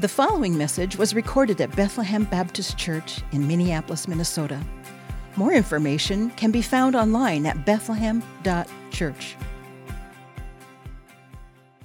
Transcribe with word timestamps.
The 0.00 0.06
following 0.06 0.56
message 0.56 0.96
was 0.96 1.12
recorded 1.12 1.60
at 1.60 1.74
Bethlehem 1.74 2.22
Baptist 2.22 2.78
Church 2.78 3.20
in 3.32 3.48
Minneapolis, 3.48 4.06
Minnesota. 4.06 4.64
More 5.34 5.52
information 5.52 6.30
can 6.30 6.52
be 6.52 6.62
found 6.62 6.94
online 6.94 7.44
at 7.46 7.66
bethlehem.church. 7.66 9.36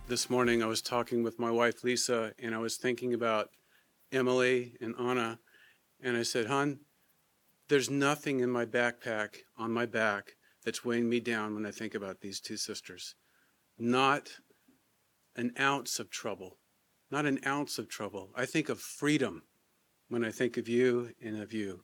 This 0.07 0.29
morning 0.29 0.62
I 0.62 0.68
was 0.68 0.84
talking 0.84 1.23
with 1.23 1.39
my 1.39 1.49
wife 1.49 1.84
Lisa 1.84 2.34
and 2.38 2.54
I 2.54 2.60
was 2.60 2.78
thinking 2.78 3.15
about 3.15 3.49
Emily 4.12 4.78
and 4.80 4.94
Anna 5.00 5.40
and 6.00 6.16
I 6.16 6.22
said, 6.22 6.46
"Hon, 6.46 6.82
there's 7.68 7.90
nothing 7.90 8.42
in 8.42 8.52
my 8.52 8.68
backpack 8.68 9.38
on 9.58 9.72
my 9.72 9.88
back 9.88 10.34
that's 10.64 10.86
weighing 10.86 11.10
me 11.10 11.20
down 11.20 11.56
when 11.56 11.66
I 11.66 11.72
think 11.72 11.96
about 11.96 12.22
these 12.22 12.40
two 12.40 12.58
sisters. 12.58 13.16
Not 13.80 14.34
an 15.36 15.52
ounce 15.60 15.98
of 15.98 16.12
trouble." 16.12 16.59
Not 17.14 17.27
an 17.27 17.40
ounce 17.45 17.77
of 17.77 17.88
trouble. 17.88 18.31
I 18.35 18.48
think 18.48 18.70
of 18.70 18.80
freedom 18.80 19.44
when 20.09 20.26
I 20.26 20.31
think 20.31 20.58
of 20.58 20.67
you 20.67 21.12
and 21.23 21.40
of 21.40 21.54
you. 21.54 21.84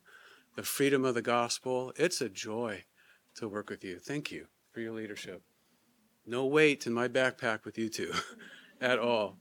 The 0.56 0.64
freedom 0.64 1.04
of 1.04 1.14
the 1.14 1.22
gospel, 1.22 1.92
it's 1.96 2.20
a 2.20 2.28
joy 2.28 2.82
to 3.36 3.48
work 3.48 3.70
with 3.70 3.84
you. 3.84 4.00
Thank 4.00 4.32
you 4.32 4.48
for 4.72 4.80
your 4.80 4.92
leadership. 4.92 5.42
No 6.26 6.46
weight 6.46 6.84
in 6.84 6.92
my 6.92 7.06
backpack 7.06 7.64
with 7.64 7.78
you 7.78 7.88
two 7.88 8.12
at 8.80 8.98
all. 8.98 9.36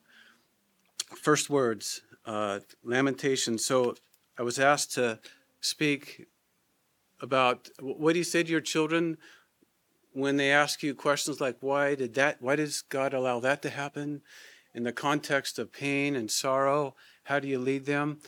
First 1.19 1.49
words, 1.49 2.03
uh, 2.23 2.59
Lamentations. 2.83 3.65
So 3.65 3.95
I 4.37 4.43
was 4.43 4.59
asked 4.59 4.93
to 4.93 5.17
speak 5.59 6.27
about 7.19 7.67
what 7.79 8.13
do 8.13 8.19
you 8.19 8.23
say 8.23 8.43
to 8.43 8.51
your 8.51 8.61
children 8.61 9.17
when 10.13 10.37
they 10.37 10.51
ask 10.51 10.83
you 10.83 10.93
questions 10.93 11.41
like 11.41 11.57
why 11.61 11.95
did 11.95 12.13
that 12.13 12.41
why 12.41 12.55
does 12.55 12.83
God 12.83 13.15
allow 13.15 13.39
that 13.39 13.63
to 13.63 13.71
happen? 13.71 14.21
In 14.73 14.83
the 14.83 14.91
context 14.91 15.59
of 15.59 15.71
pain 15.71 16.15
and 16.15 16.29
sorrow? 16.29 16.95
How 17.23 17.39
do 17.39 17.47
you 17.47 17.59
lead 17.59 17.85
them? 17.85 18.19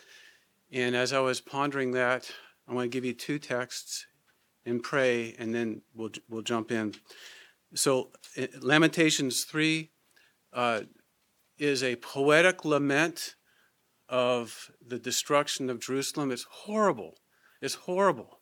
And 0.71 0.95
as 0.95 1.11
I 1.11 1.19
was 1.19 1.41
pondering 1.41 1.91
that, 1.91 2.31
I 2.67 2.73
want 2.73 2.91
to 2.91 2.95
give 2.95 3.05
you 3.05 3.13
two 3.13 3.39
texts 3.39 4.05
and 4.65 4.81
pray, 4.81 5.35
and 5.39 5.53
then 5.53 5.81
we'll 5.93 6.11
we'll 6.29 6.43
jump 6.43 6.71
in. 6.71 6.93
So, 7.73 8.11
eh, 8.37 8.47
Lamentations 8.59 9.43
three 9.43 9.91
uh, 10.53 10.81
is 11.57 11.83
a 11.83 11.95
poetic 11.97 12.63
lament 12.63 13.35
of 14.07 14.71
the 14.85 14.99
destruction 14.99 15.69
of 15.69 15.79
Jerusalem. 15.79 16.31
It's 16.31 16.45
horrible. 16.49 17.17
It's 17.61 17.75
horrible. 17.75 18.39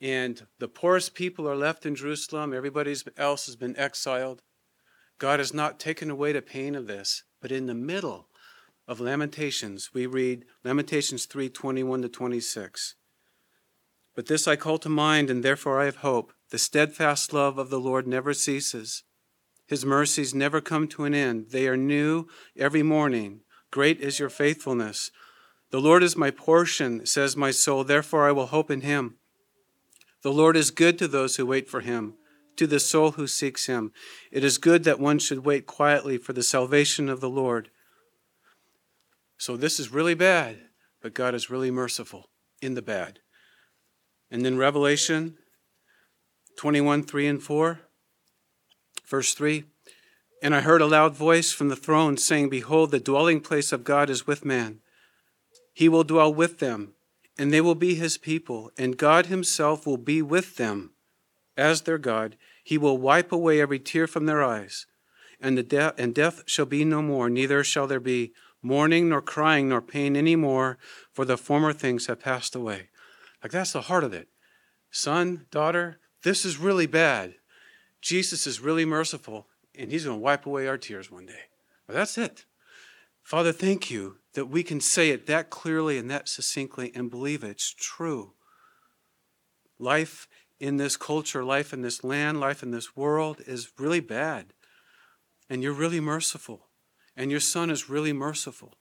And 0.00 0.46
the 0.58 0.68
poorest 0.68 1.14
people 1.14 1.48
are 1.48 1.56
left 1.56 1.86
in 1.86 1.94
Jerusalem. 1.94 2.52
Everybody 2.52 2.94
else 3.16 3.46
has 3.46 3.56
been 3.56 3.76
exiled. 3.78 4.42
God 5.22 5.38
has 5.38 5.54
not 5.54 5.78
taken 5.78 6.10
away 6.10 6.32
the 6.32 6.42
pain 6.42 6.74
of 6.74 6.88
this, 6.88 7.22
but 7.40 7.52
in 7.52 7.66
the 7.66 7.76
middle 7.76 8.26
of 8.88 8.98
Lamentations, 8.98 9.90
we 9.94 10.04
read 10.04 10.44
Lamentations 10.64 11.26
3 11.26 11.48
21 11.48 12.02
to 12.02 12.08
26. 12.08 12.96
But 14.16 14.26
this 14.26 14.48
I 14.48 14.56
call 14.56 14.78
to 14.78 14.88
mind, 14.88 15.30
and 15.30 15.44
therefore 15.44 15.80
I 15.80 15.84
have 15.84 15.98
hope. 15.98 16.32
The 16.50 16.58
steadfast 16.58 17.32
love 17.32 17.56
of 17.56 17.70
the 17.70 17.78
Lord 17.78 18.08
never 18.08 18.34
ceases. 18.34 19.04
His 19.64 19.86
mercies 19.86 20.34
never 20.34 20.60
come 20.60 20.88
to 20.88 21.04
an 21.04 21.14
end. 21.14 21.50
They 21.50 21.68
are 21.68 21.76
new 21.76 22.26
every 22.58 22.82
morning. 22.82 23.42
Great 23.70 24.00
is 24.00 24.18
your 24.18 24.28
faithfulness. 24.28 25.12
The 25.70 25.80
Lord 25.80 26.02
is 26.02 26.16
my 26.16 26.32
portion, 26.32 27.06
says 27.06 27.36
my 27.36 27.52
soul, 27.52 27.84
therefore 27.84 28.26
I 28.26 28.32
will 28.32 28.46
hope 28.46 28.72
in 28.72 28.80
him. 28.80 29.18
The 30.22 30.32
Lord 30.32 30.56
is 30.56 30.72
good 30.72 30.98
to 30.98 31.06
those 31.06 31.36
who 31.36 31.46
wait 31.46 31.70
for 31.70 31.78
him 31.78 32.14
to 32.56 32.66
the 32.66 32.80
soul 32.80 33.12
who 33.12 33.26
seeks 33.26 33.66
him. 33.66 33.92
It 34.30 34.44
is 34.44 34.58
good 34.58 34.84
that 34.84 35.00
one 35.00 35.18
should 35.18 35.44
wait 35.44 35.66
quietly 35.66 36.18
for 36.18 36.32
the 36.32 36.42
salvation 36.42 37.08
of 37.08 37.20
the 37.20 37.30
Lord. 37.30 37.70
So 39.38 39.56
this 39.56 39.80
is 39.80 39.92
really 39.92 40.14
bad, 40.14 40.58
but 41.00 41.14
God 41.14 41.34
is 41.34 41.50
really 41.50 41.70
merciful 41.70 42.28
in 42.60 42.74
the 42.74 42.82
bad. 42.82 43.18
And 44.30 44.44
then 44.44 44.56
Revelation 44.56 45.36
21 46.56 47.02
3 47.02 47.26
and 47.26 47.42
4, 47.42 47.80
verse 49.06 49.34
3. 49.34 49.64
And 50.42 50.54
I 50.54 50.60
heard 50.60 50.80
a 50.80 50.86
loud 50.86 51.14
voice 51.14 51.52
from 51.52 51.68
the 51.68 51.76
throne 51.76 52.16
saying, 52.16 52.48
Behold, 52.48 52.90
the 52.90 53.00
dwelling 53.00 53.40
place 53.40 53.72
of 53.72 53.84
God 53.84 54.10
is 54.10 54.26
with 54.26 54.44
man. 54.44 54.80
He 55.72 55.88
will 55.88 56.04
dwell 56.04 56.32
with 56.32 56.58
them, 56.58 56.94
and 57.38 57.52
they 57.52 57.60
will 57.60 57.74
be 57.74 57.94
his 57.94 58.18
people, 58.18 58.70
and 58.76 58.96
God 58.96 59.26
himself 59.26 59.86
will 59.86 59.96
be 59.96 60.20
with 60.20 60.56
them 60.56 60.90
as 61.56 61.82
their 61.82 61.98
God. 61.98 62.36
He 62.62 62.78
will 62.78 62.98
wipe 62.98 63.32
away 63.32 63.60
every 63.60 63.78
tear 63.78 64.06
from 64.06 64.26
their 64.26 64.42
eyes, 64.42 64.86
and, 65.40 65.58
the 65.58 65.62
de- 65.62 65.94
and 65.98 66.14
death 66.14 66.42
shall 66.46 66.66
be 66.66 66.84
no 66.84 67.02
more, 67.02 67.28
neither 67.28 67.64
shall 67.64 67.86
there 67.86 68.00
be 68.00 68.32
mourning, 68.62 69.08
nor 69.08 69.20
crying, 69.20 69.68
nor 69.68 69.82
pain 69.82 70.16
any 70.16 70.36
more, 70.36 70.78
for 71.12 71.24
the 71.24 71.36
former 71.36 71.72
things 71.72 72.06
have 72.06 72.20
passed 72.20 72.54
away. 72.54 72.88
Like 73.42 73.52
that's 73.52 73.72
the 73.72 73.82
heart 73.82 74.04
of 74.04 74.12
it. 74.12 74.28
Son, 74.90 75.46
daughter, 75.50 75.98
this 76.22 76.44
is 76.44 76.58
really 76.58 76.86
bad. 76.86 77.34
Jesus 78.00 78.46
is 78.46 78.60
really 78.60 78.84
merciful, 78.84 79.48
and 79.76 79.90
he's 79.90 80.04
going 80.04 80.18
to 80.18 80.22
wipe 80.22 80.46
away 80.46 80.68
our 80.68 80.78
tears 80.78 81.10
one 81.10 81.26
day. 81.26 81.48
But 81.86 81.94
that's 81.94 82.18
it. 82.18 82.44
Father, 83.22 83.52
thank 83.52 83.90
you 83.90 84.18
that 84.34 84.46
we 84.46 84.62
can 84.62 84.80
say 84.80 85.10
it 85.10 85.26
that 85.26 85.50
clearly 85.50 85.98
and 85.98 86.10
that 86.10 86.28
succinctly 86.28 86.92
and 86.94 87.10
believe 87.10 87.44
it's 87.44 87.74
true. 87.76 88.32
Life 89.78 90.28
in 90.62 90.76
this 90.76 90.96
culture, 90.96 91.42
life 91.42 91.72
in 91.72 91.82
this 91.82 92.04
land, 92.04 92.38
life 92.38 92.62
in 92.62 92.70
this 92.70 92.96
world 92.96 93.42
is 93.48 93.72
really 93.78 93.98
bad. 93.98 94.52
And 95.50 95.60
you're 95.60 95.72
really 95.72 95.98
merciful. 95.98 96.68
And 97.16 97.32
your 97.32 97.40
Son 97.40 97.68
is 97.68 97.90
really 97.90 98.12
merciful. 98.12 98.74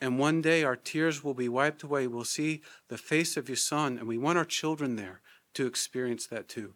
And 0.00 0.18
one 0.18 0.40
day 0.40 0.64
our 0.64 0.76
tears 0.76 1.22
will 1.22 1.34
be 1.34 1.46
wiped 1.46 1.82
away. 1.82 2.06
We'll 2.06 2.24
see 2.24 2.62
the 2.88 2.96
face 2.96 3.36
of 3.36 3.50
your 3.50 3.56
Son, 3.56 3.98
and 3.98 4.08
we 4.08 4.16
want 4.16 4.38
our 4.38 4.46
children 4.46 4.96
there 4.96 5.20
to 5.52 5.66
experience 5.66 6.26
that 6.28 6.48
too. 6.48 6.72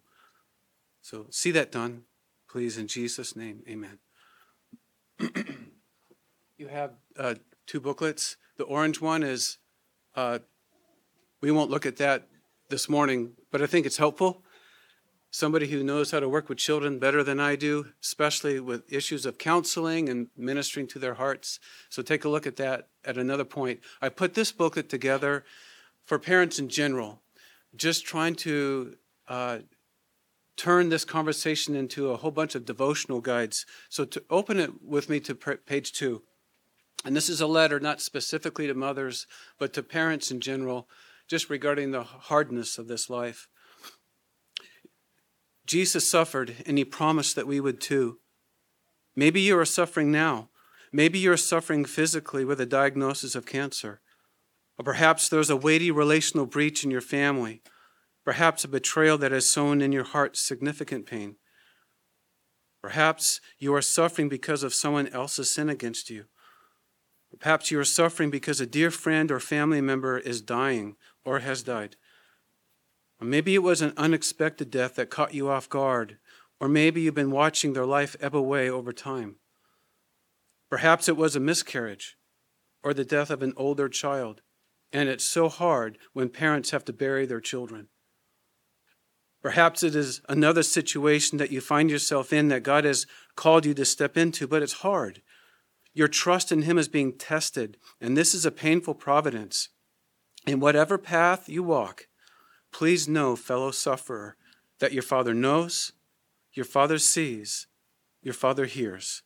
So 1.01 1.25
see 1.31 1.49
that 1.49 1.71
done, 1.71 2.03
please, 2.47 2.77
in 2.77 2.85
Jesus' 2.85 3.35
name. 3.35 3.63
Amen. 3.67 3.97
you 6.59 6.67
have 6.67 6.91
uh, 7.17 7.33
two 7.65 7.79
booklets. 7.79 8.37
The 8.57 8.63
orange 8.65 9.01
one 9.01 9.23
is, 9.23 9.57
uh, 10.15 10.37
we 11.41 11.49
won't 11.49 11.71
look 11.71 11.87
at 11.87 11.97
that 11.97 12.27
this 12.69 12.89
morning, 12.89 13.33
but 13.55 13.61
I 13.61 13.67
think 13.67 13.85
it's 13.85 13.95
helpful. 13.95 14.43
Somebody 15.31 15.67
who 15.67 15.81
knows 15.81 16.11
how 16.11 16.19
to 16.19 16.27
work 16.27 16.49
with 16.49 16.57
children 16.57 16.99
better 16.99 17.23
than 17.23 17.39
I 17.39 17.55
do, 17.55 17.85
especially 18.03 18.59
with 18.59 18.91
issues 18.91 19.25
of 19.25 19.37
counseling 19.37 20.09
and 20.09 20.27
ministering 20.35 20.87
to 20.87 20.99
their 20.99 21.13
hearts. 21.13 21.61
So 21.87 22.01
take 22.01 22.25
a 22.25 22.27
look 22.27 22.45
at 22.45 22.57
that 22.57 22.89
at 23.05 23.17
another 23.17 23.45
point. 23.45 23.79
I 24.01 24.09
put 24.09 24.33
this 24.33 24.51
booklet 24.51 24.89
together 24.89 25.45
for 26.03 26.19
parents 26.19 26.59
in 26.59 26.67
general, 26.67 27.21
just 27.73 28.05
trying 28.05 28.35
to 28.43 28.97
uh, 29.29 29.59
turn 30.57 30.89
this 30.89 31.05
conversation 31.05 31.77
into 31.77 32.09
a 32.09 32.17
whole 32.17 32.31
bunch 32.31 32.55
of 32.55 32.65
devotional 32.65 33.21
guides. 33.21 33.65
So 33.87 34.03
to 34.03 34.21
open 34.29 34.59
it 34.59 34.83
with 34.83 35.09
me 35.09 35.21
to 35.21 35.33
page 35.33 35.93
two. 35.93 36.23
And 37.05 37.15
this 37.15 37.29
is 37.29 37.39
a 37.39 37.47
letter 37.47 37.79
not 37.79 38.01
specifically 38.01 38.67
to 38.67 38.73
mothers, 38.73 39.27
but 39.57 39.71
to 39.75 39.81
parents 39.81 40.29
in 40.29 40.41
general 40.41 40.89
just 41.27 41.49
regarding 41.49 41.91
the 41.91 42.03
hardness 42.03 42.77
of 42.77 42.87
this 42.87 43.09
life. 43.09 43.47
Jesus 45.65 46.09
suffered, 46.09 46.55
and 46.65 46.77
he 46.77 46.85
promised 46.85 47.35
that 47.35 47.47
we 47.47 47.59
would 47.59 47.81
too. 47.81 48.19
Maybe 49.15 49.41
you 49.41 49.57
are 49.57 49.65
suffering 49.65 50.11
now. 50.11 50.49
Maybe 50.91 51.17
you're 51.17 51.37
suffering 51.37 51.85
physically 51.85 52.45
with 52.45 52.61
a 52.61 52.65
diagnosis 52.65 53.35
of 53.35 53.45
cancer. 53.45 54.01
Or 54.77 54.83
perhaps 54.83 55.27
there's 55.27 55.49
a 55.49 55.55
weighty 55.55 55.89
relational 55.89 56.45
breach 56.45 56.83
in 56.83 56.91
your 56.91 57.01
family. 57.01 57.61
Perhaps 58.23 58.63
a 58.63 58.67
betrayal 58.67 59.17
that 59.17 59.31
has 59.31 59.49
sown 59.49 59.81
in 59.81 59.91
your 59.91 60.03
heart 60.03 60.37
significant 60.37 61.05
pain. 61.05 61.37
Perhaps 62.81 63.41
you 63.57 63.73
are 63.73 63.81
suffering 63.81 64.29
because 64.29 64.61
of 64.61 64.73
someone 64.73 65.07
else's 65.07 65.49
sin 65.49 65.69
against 65.69 66.09
you. 66.09 66.25
Perhaps 67.39 67.71
you 67.71 67.79
are 67.79 67.85
suffering 67.85 68.29
because 68.29 68.61
a 68.61 68.67
dear 68.67 68.91
friend 68.91 69.31
or 69.31 69.39
family 69.39 69.81
member 69.81 70.17
is 70.17 70.41
dying 70.41 70.95
or 71.25 71.39
has 71.39 71.63
died. 71.63 71.95
Maybe 73.19 73.55
it 73.55 73.63
was 73.63 73.81
an 73.81 73.93
unexpected 73.97 74.69
death 74.69 74.95
that 74.95 75.09
caught 75.09 75.33
you 75.33 75.49
off 75.49 75.69
guard, 75.69 76.17
or 76.59 76.67
maybe 76.67 77.01
you've 77.01 77.15
been 77.15 77.31
watching 77.31 77.73
their 77.73 77.85
life 77.85 78.15
ebb 78.21 78.35
away 78.35 78.69
over 78.69 78.93
time. 78.93 79.37
Perhaps 80.69 81.09
it 81.09 81.17
was 81.17 81.35
a 81.35 81.39
miscarriage 81.39 82.17
or 82.83 82.93
the 82.93 83.05
death 83.05 83.29
of 83.29 83.41
an 83.41 83.53
older 83.57 83.89
child, 83.89 84.41
and 84.93 85.09
it's 85.09 85.27
so 85.27 85.49
hard 85.49 85.97
when 86.13 86.29
parents 86.29 86.71
have 86.71 86.85
to 86.85 86.93
bury 86.93 87.25
their 87.25 87.41
children. 87.41 87.87
Perhaps 89.41 89.83
it 89.83 89.95
is 89.95 90.21
another 90.27 90.63
situation 90.63 91.37
that 91.37 91.51
you 91.51 91.61
find 91.61 91.89
yourself 91.89 92.33
in 92.33 92.47
that 92.49 92.63
God 92.63 92.83
has 92.83 93.05
called 93.35 93.65
you 93.65 93.73
to 93.75 93.85
step 93.85 94.17
into, 94.17 94.47
but 94.47 94.63
it's 94.63 94.73
hard. 94.73 95.21
Your 95.93 96.07
trust 96.07 96.51
in 96.51 96.63
Him 96.63 96.77
is 96.77 96.87
being 96.87 97.17
tested, 97.17 97.77
and 98.01 98.17
this 98.17 98.33
is 98.33 98.45
a 98.45 98.51
painful 98.51 98.95
providence. 98.95 99.69
In 100.45 100.59
whatever 100.59 100.97
path 100.97 101.49
you 101.49 101.63
walk, 101.63 102.07
please 102.71 103.07
know, 103.07 103.35
fellow 103.35 103.71
sufferer, 103.71 104.35
that 104.79 104.93
your 104.93 105.01
Father 105.01 105.33
knows, 105.33 105.93
your 106.53 106.65
Father 106.65 106.97
sees, 106.97 107.67
your 108.21 108.33
Father 108.33 108.65
hears. 108.65 109.23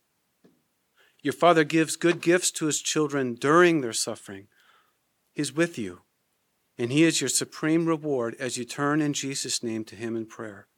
Your 1.22 1.34
Father 1.34 1.64
gives 1.64 1.96
good 1.96 2.22
gifts 2.22 2.50
to 2.52 2.66
his 2.66 2.80
children 2.80 3.34
during 3.34 3.80
their 3.80 3.92
suffering. 3.92 4.46
He's 5.34 5.52
with 5.52 5.78
you, 5.78 6.00
and 6.78 6.90
he 6.90 7.04
is 7.04 7.20
your 7.20 7.28
supreme 7.28 7.86
reward 7.86 8.34
as 8.40 8.56
you 8.56 8.64
turn 8.64 9.02
in 9.02 9.12
Jesus' 9.12 9.62
name 9.62 9.84
to 9.84 9.96
him 9.96 10.16
in 10.16 10.24
prayer. 10.24 10.68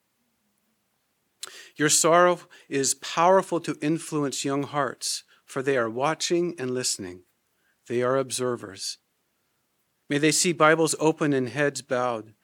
Your 1.77 1.89
sorrow 1.89 2.41
is 2.69 2.95
powerful 2.95 3.61
to 3.61 3.79
influence 3.81 4.45
young 4.45 4.65
hearts, 4.65 5.23
for 5.45 5.63
they 5.63 5.77
are 5.77 5.91
watching 5.91 6.55
and 6.59 6.73
listening. 6.73 7.23
They 7.87 8.03
are 8.03 8.17
observers. 8.17 8.99
May 10.09 10.19
they 10.19 10.33
see 10.33 10.53
Bibles 10.53 10.95
open 10.99 11.33
and 11.33 11.49
heads 11.49 11.83
bowed. 11.83 12.35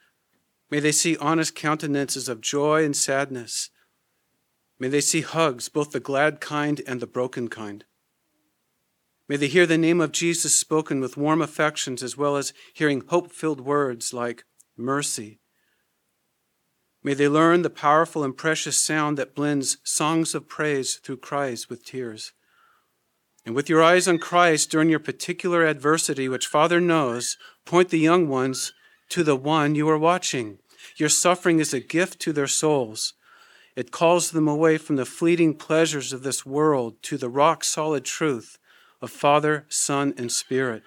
May 0.71 0.81
they 0.81 0.93
see 0.93 1.17
honest 1.17 1.55
countenances 1.55 2.29
of 2.29 2.41
joy 2.41 2.85
and 2.85 2.97
sadness. 2.97 3.71
May 4.79 4.89
they 4.89 5.01
see 5.01 5.23
hugs, 5.23 5.69
both 5.69 5.91
the 5.91 6.01
glad 6.01 6.41
kind 6.41 6.81
and 6.87 7.01
the 7.01 7.07
broken 7.07 7.49
kind. 7.49 7.85
May 9.29 9.37
they 9.37 9.49
hear 9.49 9.67
the 9.67 9.77
name 9.77 10.01
of 10.01 10.13
Jesus 10.13 10.55
spoken 10.57 11.01
with 11.01 11.17
warm 11.17 11.43
affections 11.43 12.03
as 12.03 12.17
well 12.17 12.37
as 12.37 12.55
hearing 12.75 13.03
hope 13.09 13.31
filled 13.33 13.61
words 13.61 14.15
like 14.15 14.45
mercy. 14.77 15.41
May 17.03 17.15
they 17.15 17.29
learn 17.29 17.63
the 17.63 17.71
powerful 17.71 18.25
and 18.25 18.37
precious 18.37 18.79
sound 18.79 19.19
that 19.19 19.35
blends 19.35 19.79
songs 19.85 20.35
of 20.35 20.49
praise 20.49 20.97
through 20.97 21.19
cries 21.19 21.69
with 21.69 21.85
tears. 21.85 22.33
And 23.49 23.57
with 23.57 23.71
your 23.71 23.83
eyes 23.83 24.07
on 24.07 24.19
Christ 24.19 24.71
during 24.71 24.91
your 24.91 24.99
particular 24.99 25.65
adversity, 25.65 26.29
which 26.29 26.47
Father 26.47 26.83
knows, 26.83 27.39
point 27.65 27.89
the 27.89 27.99
young 27.99 28.29
ones 28.29 28.75
to 29.09 29.25
the 29.25 29.37
one 29.37 29.75
you 29.75 29.89
are 29.89 29.97
watching. 29.97 30.59
Your 30.99 31.09
suffering 31.09 31.59
is 31.59 31.73
a 31.73 31.81
gift 31.81 32.21
to 32.21 32.35
their 32.35 32.47
souls. 32.47 33.15
It 33.75 33.91
calls 33.91 34.33
them 34.33 34.49
away 34.49 34.77
from 34.77 34.97
the 34.97 35.07
fleeting 35.07 35.55
pleasures 35.55 36.13
of 36.13 36.23
this 36.23 36.45
world 36.45 37.03
to 37.05 37.17
the 37.17 37.31
rock 37.31 37.65
solid 37.65 38.05
truth 38.05 38.59
of 39.01 39.11
Father, 39.11 39.65
Son, 39.71 40.13
and 40.19 40.31
Spirit. 40.31 40.83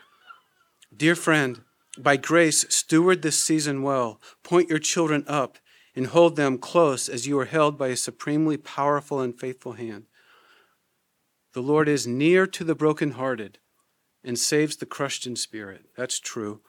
Dear 0.96 1.16
friend, 1.16 1.62
by 1.98 2.16
grace, 2.16 2.68
steward 2.70 3.24
this 3.24 3.44
season 3.44 3.82
well. 3.82 4.22
Point 4.44 4.70
your 4.70 4.78
children 4.78 5.24
up 5.26 5.58
and 5.96 6.06
hold 6.06 6.36
them 6.36 6.60
close 6.60 7.10
as 7.10 7.26
you 7.26 7.40
are 7.40 7.46
held 7.46 7.80
by 7.80 7.88
a 7.88 7.98
supremely 7.98 8.58
powerful 8.58 9.20
and 9.20 9.40
faithful 9.40 9.74
hand. 9.74 10.06
The 11.54 11.62
Lord 11.62 11.90
is 11.90 12.08
near 12.08 12.48
to 12.48 12.64
the 12.64 12.76
brokenhearted 12.76 13.60
and 14.24 14.38
saves 14.38 14.78
the 14.78 14.86
crushed 14.86 15.26
in 15.28 15.36
spirit. 15.36 15.86
That's 15.98 16.20
true. 16.20 16.62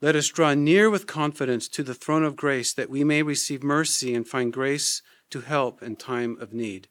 Let 0.00 0.14
us 0.14 0.28
draw 0.28 0.54
near 0.54 0.90
with 0.90 1.06
confidence 1.06 1.68
to 1.68 1.82
the 1.82 1.94
throne 1.94 2.22
of 2.22 2.36
grace 2.36 2.72
that 2.74 2.90
we 2.90 3.02
may 3.02 3.22
receive 3.22 3.62
mercy 3.62 4.14
and 4.14 4.28
find 4.28 4.52
grace 4.52 5.02
to 5.30 5.40
help 5.40 5.82
in 5.82 5.96
time 5.96 6.36
of 6.40 6.52
need. 6.52 6.88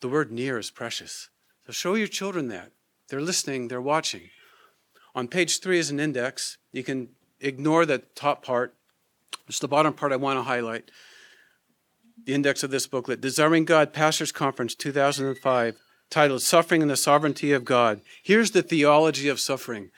The 0.00 0.08
word 0.08 0.30
near 0.30 0.58
is 0.58 0.70
precious. 0.70 1.30
So 1.66 1.72
show 1.72 1.94
your 1.94 2.08
children 2.08 2.48
that. 2.48 2.72
They're 3.08 3.20
listening, 3.20 3.68
they're 3.68 3.80
watching. 3.80 4.30
On 5.14 5.26
page 5.26 5.60
three 5.60 5.78
is 5.78 5.90
an 5.90 6.00
index. 6.00 6.58
You 6.72 6.84
can 6.84 7.08
ignore 7.40 7.86
the 7.86 7.98
top 7.98 8.44
part. 8.44 8.74
It's 9.48 9.58
the 9.58 9.68
bottom 9.68 9.94
part 9.94 10.12
I 10.12 10.16
want 10.16 10.38
to 10.38 10.42
highlight. 10.42 10.90
The 12.24 12.34
index 12.34 12.62
of 12.62 12.70
this 12.70 12.86
booklet, 12.86 13.20
Desiring 13.20 13.64
God 13.64 13.92
Pastors 13.92 14.30
Conference 14.30 14.74
2005, 14.74 15.76
titled 16.08 16.42
Suffering 16.42 16.82
and 16.82 16.90
the 16.90 16.96
Sovereignty 16.96 17.52
of 17.52 17.64
God. 17.64 18.00
Here's 18.22 18.52
the 18.52 18.62
theology 18.62 19.28
of 19.28 19.40
suffering. 19.40 19.90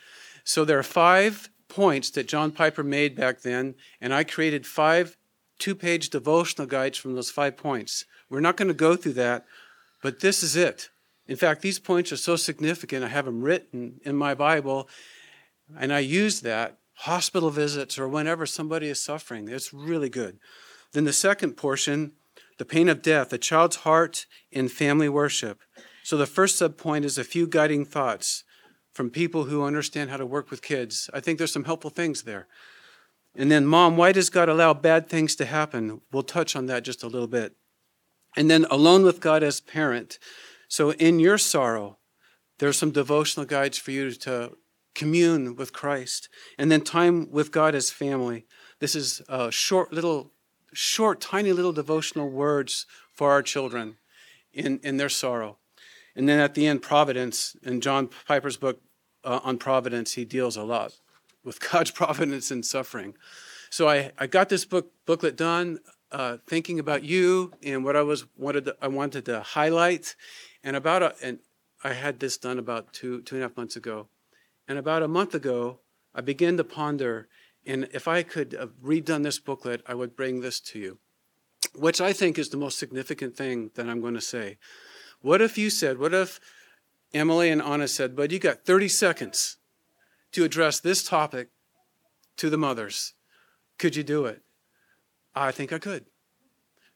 So 0.43 0.65
there 0.65 0.79
are 0.79 0.85
five 0.85 1.51
points 1.69 2.09
that 2.11 2.29
John 2.29 2.51
Piper 2.51 2.83
made 2.83 3.17
back 3.17 3.43
then, 3.43 3.75
and 4.01 4.15
I 4.15 4.25
created 4.25 4.67
five 4.67 5.17
two 5.59 5.75
page 5.75 6.11
devotional 6.11 6.67
guides 6.67 6.99
from 6.99 7.15
those 7.15 7.31
five 7.31 7.57
points. 7.57 8.05
We're 8.31 8.41
not 8.41 8.57
going 8.57 8.69
to 8.69 8.75
go 8.75 8.97
through 8.97 9.15
that, 9.15 9.45
but 10.03 10.21
this 10.21 10.43
is 10.43 10.57
it. 10.57 10.89
In 11.27 11.37
fact, 11.37 11.63
these 11.63 11.79
points 11.79 12.13
are 12.13 12.17
so 12.17 12.37
significant, 12.37 13.05
I 13.05 13.09
have 13.09 13.25
them 13.25 13.43
written 13.43 14.01
in 14.05 14.17
my 14.17 14.35
Bible, 14.35 14.89
and 15.79 15.93
I 15.93 16.01
use 16.01 16.41
that 16.41 16.79
hospital 16.95 17.51
visits 17.51 17.99
or 17.99 18.09
whenever 18.09 18.47
somebody 18.47 18.89
is 18.89 19.01
suffering. 19.01 19.49
It's 19.49 19.73
really 19.73 20.09
good. 20.09 20.39
Then 20.95 21.05
the 21.05 21.13
second 21.13 21.57
portion, 21.57 22.13
the 22.59 22.65
pain 22.65 22.89
of 22.89 23.03
death, 23.03 23.33
a 23.33 23.39
child's 23.39 23.77
heart 23.77 24.27
in 24.51 24.69
family 24.69 25.09
worship. 25.09 25.61
So 26.05 26.17
the 26.17 26.27
first 26.27 26.61
subpoint 26.61 27.05
is 27.05 27.19
a 27.19 27.25
few 27.25 27.47
guiding 27.47 27.85
thoughts 27.85 28.45
from 28.93 29.11
people 29.11 29.45
who 29.45 29.65
understand 29.65 30.11
how 30.11 30.17
to 30.17 30.25
work 30.25 30.51
with 30.51 30.63
kids. 30.63 31.11
I 31.13 31.19
think 31.19 31.39
there's 31.39 31.53
some 31.53 31.65
helpful 31.65 31.91
things 31.91 32.23
there. 32.23 32.47
And 33.35 33.51
then, 33.51 33.67
Mom, 33.67 33.97
why 33.97 34.13
does 34.13 34.31
God 34.31 34.49
allow 34.49 34.73
bad 34.73 35.09
things 35.09 35.35
to 35.37 35.45
happen? 35.45 36.01
We'll 36.13 36.23
touch 36.23 36.55
on 36.55 36.67
that 36.67 36.85
just 36.85 37.03
a 37.03 37.09
little 37.09 37.27
bit. 37.27 37.57
And 38.37 38.49
then, 38.49 38.65
alone 38.71 39.03
with 39.03 39.21
God 39.21 39.43
as 39.43 39.61
parent. 39.61 40.21
So, 40.69 40.93
in 40.93 41.19
your 41.19 41.39
sorrow, 41.39 41.99
there's 42.59 42.79
some 42.79 42.93
devotional 42.93 43.47
guides 43.47 43.79
for 43.79 43.91
you 43.91 44.13
to 44.13 44.53
commune 44.95 45.57
with 45.57 45.73
Christ. 45.73 46.29
And 46.57 46.71
then, 46.71 46.83
time 46.83 47.29
with 47.33 47.51
God 47.51 47.75
as 47.75 47.91
family. 47.91 48.47
This 48.79 48.95
is 48.95 49.21
a 49.29 49.51
short, 49.51 49.93
little, 49.93 50.34
short, 50.75 51.21
tiny 51.21 51.53
little 51.53 51.73
devotional 51.73 52.29
words 52.29 52.87
for 53.13 53.31
our 53.31 53.43
children 53.43 53.97
in, 54.53 54.81
in 54.83 54.97
their 54.97 55.09
sorrow. 55.09 55.57
And 56.17 56.29
then 56.29 56.39
at 56.39 56.55
the 56.55 56.67
end, 56.67 56.83
providence. 56.83 57.57
In 57.63 57.81
John 57.81 58.09
Piper's 58.27 58.57
book 58.57 58.81
uh, 59.25 59.41
on 59.43 59.59
providence, 59.59 60.13
he 60.13 60.25
deals 60.25 60.57
a 60.57 60.63
lot 60.63 60.95
with 61.43 61.61
God's 61.73 61.91
providence 61.91 62.51
and 62.51 62.65
suffering. 62.65 63.15
So 63.71 63.89
I, 63.89 64.13
I 64.19 64.27
got 64.27 64.49
this 64.49 64.65
book 64.65 64.93
booklet 65.07 65.37
done, 65.37 65.81
uh, 66.13 66.39
thinking 66.47 66.79
about 66.79 67.03
you 67.03 67.53
and 67.63 67.85
what 67.85 67.97
I 67.97 68.03
was 68.03 68.25
wanted 68.37 68.67
to, 68.67 68.77
I 68.81 68.89
wanted 68.89 69.25
to 69.25 69.41
highlight, 69.41 70.15
and 70.63 70.77
about 70.77 71.03
a, 71.03 71.15
and 71.21 71.41
I 71.83 71.93
had 71.93 72.21
this 72.21 72.37
done 72.37 72.59
about 72.59 72.93
two 72.93 73.21
two 73.23 73.35
and 73.35 73.45
a 73.45 73.49
half 73.49 73.57
months 73.57 73.75
ago, 73.75 74.07
and 74.69 74.79
about 74.79 75.03
a 75.03 75.09
month 75.09 75.35
ago 75.35 75.81
I 76.15 76.21
began 76.21 76.57
to 76.57 76.65
ponder, 76.65 77.27
and 77.67 77.89
if 77.93 78.07
I 78.07 78.23
could 78.23 78.53
have 78.53 78.73
redone 78.83 79.23
this 79.23 79.39
booklet, 79.39 79.83
I 79.87 79.95
would 79.95 80.17
bring 80.17 80.41
this 80.41 80.61
to 80.61 80.79
you, 80.79 80.99
which 81.75 82.01
I 82.01 82.13
think 82.13 82.39
is 82.39 82.51
the 82.51 82.57
most 82.57 82.79
significant 82.79 83.37
thing 83.37 83.71
that 83.75 83.89
I'm 83.89 84.01
going 84.01 84.15
to 84.15 84.21
say. 84.21 84.59
What 85.21 85.41
if 85.41 85.57
you 85.57 85.71
said, 85.71 85.99
what 85.99 86.13
if 86.13 86.41
Emily 87.15 87.51
and 87.51 87.63
Anna 87.63 87.89
said, 87.89 88.15
but 88.15 88.31
you 88.31 88.39
got 88.39 88.67
30 88.67 88.89
seconds 88.89 89.57
to 90.33 90.45
address 90.45 90.81
this 90.81 91.03
topic 91.03 91.49
to 92.37 92.51
the 92.51 92.59
mothers? 92.59 93.15
Could 93.79 93.97
you 93.97 94.03
do 94.03 94.27
it? 94.27 94.43
I 95.35 95.51
think 95.51 95.73
I 95.73 95.79
could. 95.79 96.07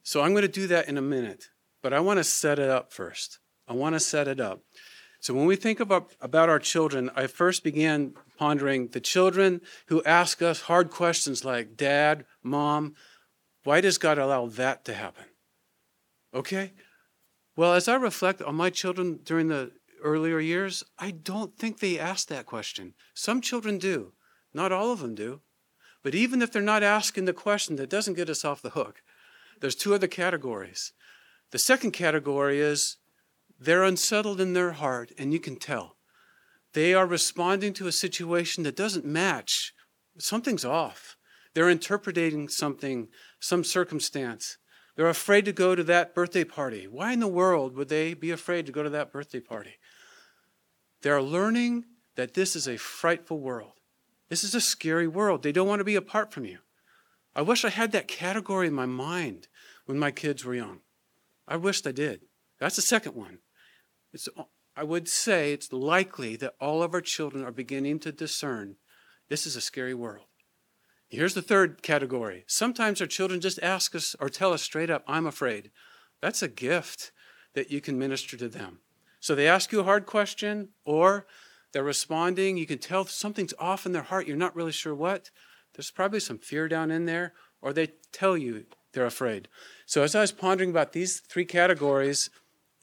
So 0.02 0.22
I'm 0.22 0.32
going 0.32 0.42
to 0.42 0.48
do 0.48 0.66
that 0.68 0.88
in 0.88 0.98
a 0.98 1.02
minute, 1.02 1.48
but 1.82 1.92
I 1.92 2.00
want 2.00 2.18
to 2.18 2.24
set 2.24 2.58
it 2.58 2.68
up 2.68 2.92
first. 2.92 3.38
I 3.66 3.72
want 3.72 3.94
to 3.94 4.00
set 4.00 4.28
it 4.28 4.40
up. 4.40 4.62
So 5.28 5.34
when 5.34 5.44
we 5.44 5.56
think 5.56 5.78
about, 5.78 6.14
about 6.22 6.48
our 6.48 6.58
children, 6.58 7.10
I 7.14 7.26
first 7.26 7.62
began 7.62 8.14
pondering 8.38 8.88
the 8.88 8.98
children 8.98 9.60
who 9.88 10.02
ask 10.04 10.40
us 10.40 10.62
hard 10.62 10.88
questions 10.88 11.44
like, 11.44 11.76
Dad, 11.76 12.24
Mom, 12.42 12.94
why 13.62 13.82
does 13.82 13.98
God 13.98 14.16
allow 14.16 14.46
that 14.46 14.86
to 14.86 14.94
happen? 14.94 15.26
Okay? 16.32 16.72
Well, 17.56 17.74
as 17.74 17.88
I 17.88 17.96
reflect 17.96 18.40
on 18.40 18.54
my 18.54 18.70
children 18.70 19.20
during 19.22 19.48
the 19.48 19.72
earlier 20.02 20.40
years, 20.40 20.82
I 20.98 21.10
don't 21.10 21.58
think 21.58 21.80
they 21.80 21.98
asked 21.98 22.30
that 22.30 22.46
question. 22.46 22.94
Some 23.12 23.42
children 23.42 23.76
do, 23.76 24.14
not 24.54 24.72
all 24.72 24.92
of 24.92 25.00
them 25.00 25.14
do. 25.14 25.42
But 26.02 26.14
even 26.14 26.40
if 26.40 26.50
they're 26.50 26.62
not 26.62 26.82
asking 26.82 27.26
the 27.26 27.34
question, 27.34 27.76
that 27.76 27.90
doesn't 27.90 28.14
get 28.14 28.30
us 28.30 28.46
off 28.46 28.62
the 28.62 28.70
hook. 28.70 29.02
There's 29.60 29.74
two 29.74 29.92
other 29.92 30.08
categories. 30.08 30.94
The 31.50 31.58
second 31.58 31.90
category 31.90 32.60
is 32.60 32.96
they're 33.58 33.82
unsettled 33.82 34.40
in 34.40 34.52
their 34.52 34.72
heart, 34.72 35.12
and 35.18 35.32
you 35.32 35.40
can 35.40 35.56
tell. 35.56 35.96
They 36.74 36.94
are 36.94 37.06
responding 37.06 37.72
to 37.74 37.86
a 37.86 37.92
situation 37.92 38.62
that 38.64 38.76
doesn't 38.76 39.04
match. 39.04 39.74
Something's 40.18 40.64
off. 40.64 41.16
They're 41.54 41.70
interpreting 41.70 42.48
something, 42.48 43.08
some 43.40 43.64
circumstance. 43.64 44.58
They're 44.94 45.08
afraid 45.08 45.44
to 45.46 45.52
go 45.52 45.74
to 45.74 45.82
that 45.84 46.14
birthday 46.14 46.44
party. 46.44 46.86
Why 46.86 47.12
in 47.12 47.20
the 47.20 47.28
world 47.28 47.76
would 47.76 47.88
they 47.88 48.14
be 48.14 48.30
afraid 48.30 48.66
to 48.66 48.72
go 48.72 48.82
to 48.82 48.90
that 48.90 49.12
birthday 49.12 49.40
party? 49.40 49.74
They're 51.02 51.22
learning 51.22 51.84
that 52.16 52.34
this 52.34 52.54
is 52.54 52.68
a 52.68 52.76
frightful 52.76 53.40
world. 53.40 53.74
This 54.28 54.44
is 54.44 54.54
a 54.54 54.60
scary 54.60 55.08
world. 55.08 55.42
They 55.42 55.52
don't 55.52 55.68
want 55.68 55.80
to 55.80 55.84
be 55.84 55.96
apart 55.96 56.32
from 56.32 56.44
you. 56.44 56.58
I 57.34 57.42
wish 57.42 57.64
I 57.64 57.70
had 57.70 57.92
that 57.92 58.08
category 58.08 58.66
in 58.66 58.74
my 58.74 58.86
mind 58.86 59.48
when 59.86 59.98
my 59.98 60.10
kids 60.10 60.44
were 60.44 60.54
young. 60.54 60.80
I 61.46 61.56
wished 61.56 61.86
I 61.86 61.92
did. 61.92 62.22
That's 62.58 62.76
the 62.76 62.82
second 62.82 63.14
one. 63.14 63.38
It's, 64.12 64.28
I 64.76 64.84
would 64.84 65.08
say 65.08 65.52
it's 65.52 65.72
likely 65.72 66.36
that 66.36 66.54
all 66.60 66.82
of 66.82 66.94
our 66.94 67.00
children 67.00 67.44
are 67.44 67.52
beginning 67.52 67.98
to 68.00 68.12
discern 68.12 68.76
this 69.28 69.46
is 69.46 69.56
a 69.56 69.60
scary 69.60 69.94
world. 69.94 70.26
Here's 71.08 71.34
the 71.34 71.42
third 71.42 71.82
category. 71.82 72.44
Sometimes 72.46 73.00
our 73.00 73.06
children 73.06 73.40
just 73.40 73.62
ask 73.62 73.94
us 73.94 74.14
or 74.20 74.28
tell 74.28 74.52
us 74.52 74.62
straight 74.62 74.90
up, 74.90 75.04
I'm 75.06 75.26
afraid. 75.26 75.70
That's 76.20 76.42
a 76.42 76.48
gift 76.48 77.12
that 77.54 77.70
you 77.70 77.80
can 77.80 77.98
minister 77.98 78.36
to 78.36 78.48
them. 78.48 78.80
So 79.20 79.34
they 79.34 79.48
ask 79.48 79.72
you 79.72 79.80
a 79.80 79.84
hard 79.84 80.06
question, 80.06 80.68
or 80.84 81.26
they're 81.72 81.82
responding. 81.82 82.56
You 82.56 82.66
can 82.66 82.78
tell 82.78 83.04
something's 83.04 83.54
off 83.58 83.84
in 83.84 83.92
their 83.92 84.02
heart. 84.02 84.26
You're 84.26 84.36
not 84.36 84.54
really 84.54 84.72
sure 84.72 84.94
what. 84.94 85.30
There's 85.74 85.90
probably 85.90 86.20
some 86.20 86.38
fear 86.38 86.68
down 86.68 86.90
in 86.90 87.06
there, 87.06 87.34
or 87.60 87.72
they 87.72 87.88
tell 88.12 88.36
you 88.36 88.66
they're 88.92 89.06
afraid. 89.06 89.48
So 89.86 90.02
as 90.02 90.14
I 90.14 90.20
was 90.20 90.32
pondering 90.32 90.70
about 90.70 90.92
these 90.92 91.20
three 91.20 91.44
categories, 91.44 92.30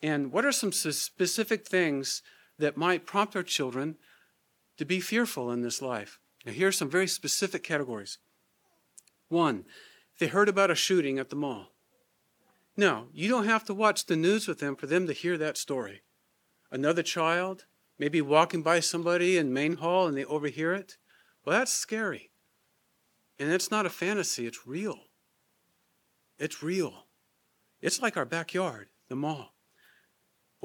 And 0.06 0.32
what 0.32 0.46
are 0.46 0.52
some 0.52 0.72
specific 0.72 1.68
things 1.68 2.22
that 2.60 2.78
might 2.78 3.08
prompt 3.08 3.36
our 3.36 3.42
children 3.42 3.96
to 4.78 4.86
be 4.86 5.00
fearful 5.00 5.50
in 5.52 5.64
this 5.64 5.82
life? 5.82 6.20
Now, 6.46 6.52
here 6.52 6.68
are 6.68 6.72
some 6.72 6.92
very 6.92 7.08
specific 7.08 7.64
categories. 7.64 8.20
One, 9.30 9.66
they 10.20 10.28
heard 10.28 10.48
about 10.48 10.70
a 10.70 10.76
shooting 10.76 11.18
at 11.18 11.32
the 11.32 11.36
mall. 11.36 11.72
No, 12.78 13.08
you 13.14 13.28
don't 13.28 13.48
have 13.48 13.64
to 13.64 13.74
watch 13.74 14.06
the 14.06 14.16
news 14.16 14.48
with 14.48 14.60
them 14.60 14.76
for 14.76 14.86
them 14.86 15.08
to 15.08 15.12
hear 15.12 15.40
that 15.40 15.58
story. 15.58 16.04
Another 16.70 17.02
child, 17.02 17.66
maybe 17.98 18.22
walking 18.22 18.62
by 18.62 18.82
somebody 18.82 19.38
in 19.38 19.52
main 19.52 19.78
hall 19.78 20.06
and 20.06 20.16
they 20.16 20.26
overhear 20.26 20.72
it. 20.72 20.98
Well, 21.44 21.58
that's 21.58 21.74
scary. 21.74 22.30
And 23.40 23.52
it's 23.52 23.72
not 23.72 23.88
a 23.88 23.90
fantasy, 23.90 24.46
it's 24.46 24.68
real. 24.68 25.00
It's 26.38 26.62
real. 26.62 27.08
It's 27.82 28.04
like 28.04 28.16
our 28.16 28.26
backyard, 28.26 28.90
the 29.10 29.16
mall. 29.16 29.55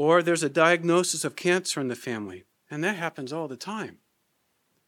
Or 0.01 0.23
there's 0.23 0.43
a 0.43 0.49
diagnosis 0.49 1.27
of 1.27 1.37
cancer 1.37 1.79
in 1.79 1.89
the 1.89 1.95
family, 1.95 2.45
and 2.71 2.83
that 2.83 2.97
happens 2.97 3.35
all 3.35 3.49
the 3.49 3.55
time. 3.55 3.99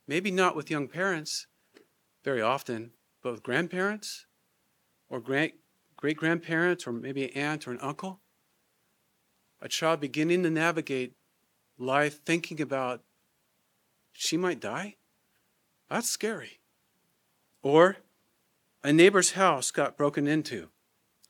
Maybe 0.09 0.31
not 0.31 0.57
with 0.57 0.71
young 0.71 0.89
parents 0.89 1.49
very 2.25 2.41
often, 2.41 2.93
but 3.23 3.33
with 3.33 3.43
grandparents 3.43 4.25
or 5.11 5.21
great 5.21 5.57
grandparents 5.99 6.87
or 6.87 6.93
maybe 6.93 7.25
an 7.25 7.31
aunt 7.37 7.69
or 7.69 7.73
an 7.73 7.79
uncle. 7.83 8.21
A 9.61 9.69
child 9.69 10.01
beginning 10.01 10.45
to 10.45 10.51
navigate 10.51 11.13
life 11.77 12.25
thinking 12.25 12.63
about 12.63 13.03
she 14.13 14.39
might 14.39 14.61
die. 14.61 14.97
That's 15.91 16.09
scary. 16.09 16.61
Or 17.61 17.99
a 18.83 18.95
neighbor's 18.95 19.33
house 19.33 19.73
got 19.73 19.99
broken 19.99 20.27
into. 20.27 20.71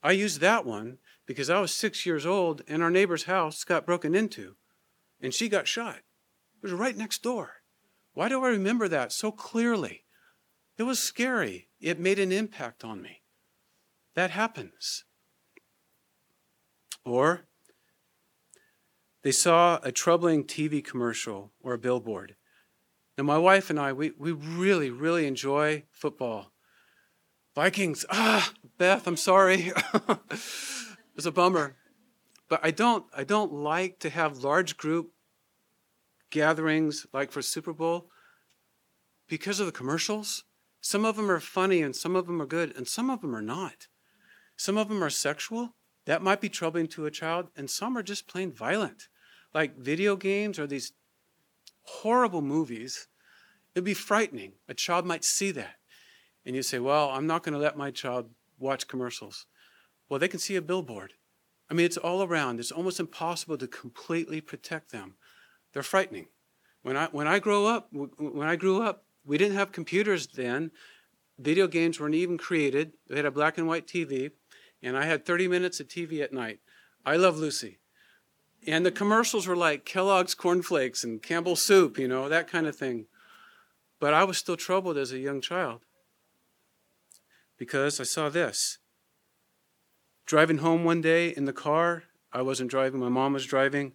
I 0.04 0.12
used 0.12 0.38
that 0.38 0.64
one 0.64 0.98
because 1.26 1.50
I 1.50 1.60
was 1.60 1.72
six 1.72 2.04
years 2.04 2.26
old 2.26 2.62
and 2.68 2.82
our 2.82 2.90
neighbor's 2.90 3.24
house 3.24 3.64
got 3.64 3.86
broken 3.86 4.14
into 4.14 4.56
and 5.20 5.32
she 5.32 5.48
got 5.48 5.68
shot. 5.68 5.96
It 5.96 6.62
was 6.62 6.72
right 6.72 6.96
next 6.96 7.22
door. 7.22 7.62
Why 8.14 8.28
do 8.28 8.44
I 8.44 8.48
remember 8.48 8.88
that 8.88 9.12
so 9.12 9.32
clearly? 9.32 10.04
It 10.76 10.82
was 10.84 10.98
scary. 10.98 11.68
It 11.80 11.98
made 11.98 12.18
an 12.18 12.32
impact 12.32 12.84
on 12.84 13.00
me. 13.00 13.22
That 14.14 14.30
happens. 14.30 15.04
Or 17.04 17.46
they 19.22 19.32
saw 19.32 19.78
a 19.82 19.92
troubling 19.92 20.44
TV 20.44 20.84
commercial 20.84 21.52
or 21.60 21.74
a 21.74 21.78
billboard. 21.78 22.36
Now, 23.16 23.24
my 23.24 23.38
wife 23.38 23.70
and 23.70 23.78
I, 23.78 23.92
we, 23.92 24.12
we 24.18 24.32
really, 24.32 24.90
really 24.90 25.26
enjoy 25.26 25.84
football. 25.90 26.52
Vikings, 27.54 28.04
ah, 28.10 28.52
Beth, 28.78 29.06
I'm 29.06 29.16
sorry. 29.16 29.72
it's 31.16 31.26
a 31.26 31.32
bummer. 31.32 31.76
But 32.48 32.60
I 32.62 32.70
don't, 32.70 33.04
I 33.16 33.24
don't 33.24 33.52
like 33.52 33.98
to 34.00 34.10
have 34.10 34.38
large 34.38 34.76
group 34.76 35.12
gatherings 36.30 37.06
like 37.12 37.32
for 37.32 37.42
Super 37.42 37.72
Bowl 37.72 38.10
because 39.28 39.60
of 39.60 39.66
the 39.66 39.72
commercials. 39.72 40.44
Some 40.80 41.04
of 41.04 41.16
them 41.16 41.30
are 41.30 41.40
funny 41.40 41.80
and 41.80 41.94
some 41.94 42.16
of 42.16 42.26
them 42.26 42.42
are 42.42 42.46
good 42.46 42.76
and 42.76 42.86
some 42.88 43.08
of 43.08 43.20
them 43.20 43.34
are 43.34 43.42
not. 43.42 43.86
Some 44.56 44.76
of 44.76 44.88
them 44.88 45.02
are 45.02 45.10
sexual. 45.10 45.74
That 46.06 46.22
might 46.22 46.40
be 46.40 46.48
troubling 46.48 46.88
to 46.88 47.06
a 47.06 47.10
child. 47.10 47.48
And 47.56 47.70
some 47.70 47.96
are 47.96 48.02
just 48.02 48.28
plain 48.28 48.52
violent, 48.52 49.08
like 49.54 49.76
video 49.76 50.16
games 50.16 50.58
or 50.58 50.66
these 50.66 50.92
horrible 51.84 52.42
movies. 52.42 53.08
It'd 53.74 53.84
be 53.84 53.94
frightening. 53.94 54.54
A 54.68 54.74
child 54.74 55.06
might 55.06 55.24
see 55.24 55.52
that. 55.52 55.76
And 56.44 56.56
you 56.56 56.62
say, 56.62 56.78
Well, 56.78 57.10
I'm 57.10 57.26
not 57.26 57.42
going 57.42 57.54
to 57.54 57.58
let 57.58 57.76
my 57.76 57.90
child 57.90 58.30
watch 58.58 58.88
commercials. 58.88 59.46
Well, 60.12 60.18
they 60.18 60.28
can 60.28 60.40
see 60.40 60.56
a 60.56 60.60
billboard. 60.60 61.14
I 61.70 61.72
mean, 61.72 61.86
it's 61.86 61.96
all 61.96 62.22
around. 62.22 62.60
It's 62.60 62.70
almost 62.70 63.00
impossible 63.00 63.56
to 63.56 63.66
completely 63.66 64.42
protect 64.42 64.92
them. 64.92 65.14
They're 65.72 65.82
frightening. 65.82 66.26
When 66.82 66.98
I, 66.98 67.06
when 67.06 67.26
I 67.26 67.38
grow 67.38 67.64
up, 67.64 67.88
when 67.90 68.46
I 68.46 68.56
grew 68.56 68.82
up, 68.82 69.06
we 69.24 69.38
didn't 69.38 69.56
have 69.56 69.72
computers 69.72 70.26
then. 70.26 70.70
Video 71.38 71.66
games 71.66 71.98
weren't 71.98 72.14
even 72.14 72.36
created. 72.36 72.92
We 73.08 73.16
had 73.16 73.24
a 73.24 73.30
black 73.30 73.56
and 73.56 73.66
white 73.66 73.86
TV, 73.86 74.32
and 74.82 74.98
I 74.98 75.06
had 75.06 75.24
30 75.24 75.48
minutes 75.48 75.80
of 75.80 75.88
TV 75.88 76.20
at 76.20 76.30
night. 76.30 76.58
I 77.06 77.16
love 77.16 77.38
Lucy. 77.38 77.78
And 78.66 78.84
the 78.84 78.92
commercials 78.92 79.46
were 79.46 79.56
like 79.56 79.86
Kellogg's 79.86 80.34
cornflakes 80.34 81.02
and 81.02 81.22
Campbell's 81.22 81.62
soup, 81.62 81.98
you 81.98 82.06
know, 82.06 82.28
that 82.28 82.48
kind 82.48 82.66
of 82.66 82.76
thing. 82.76 83.06
But 83.98 84.12
I 84.12 84.24
was 84.24 84.36
still 84.36 84.58
troubled 84.58 84.98
as 84.98 85.10
a 85.10 85.18
young 85.18 85.40
child 85.40 85.86
because 87.56 87.98
I 87.98 88.04
saw 88.04 88.28
this. 88.28 88.76
Driving 90.26 90.58
home 90.58 90.84
one 90.84 91.00
day 91.00 91.28
in 91.28 91.44
the 91.44 91.52
car, 91.52 92.04
I 92.32 92.42
wasn't 92.42 92.70
driving, 92.70 93.00
my 93.00 93.08
mom 93.08 93.32
was 93.32 93.46
driving. 93.46 93.92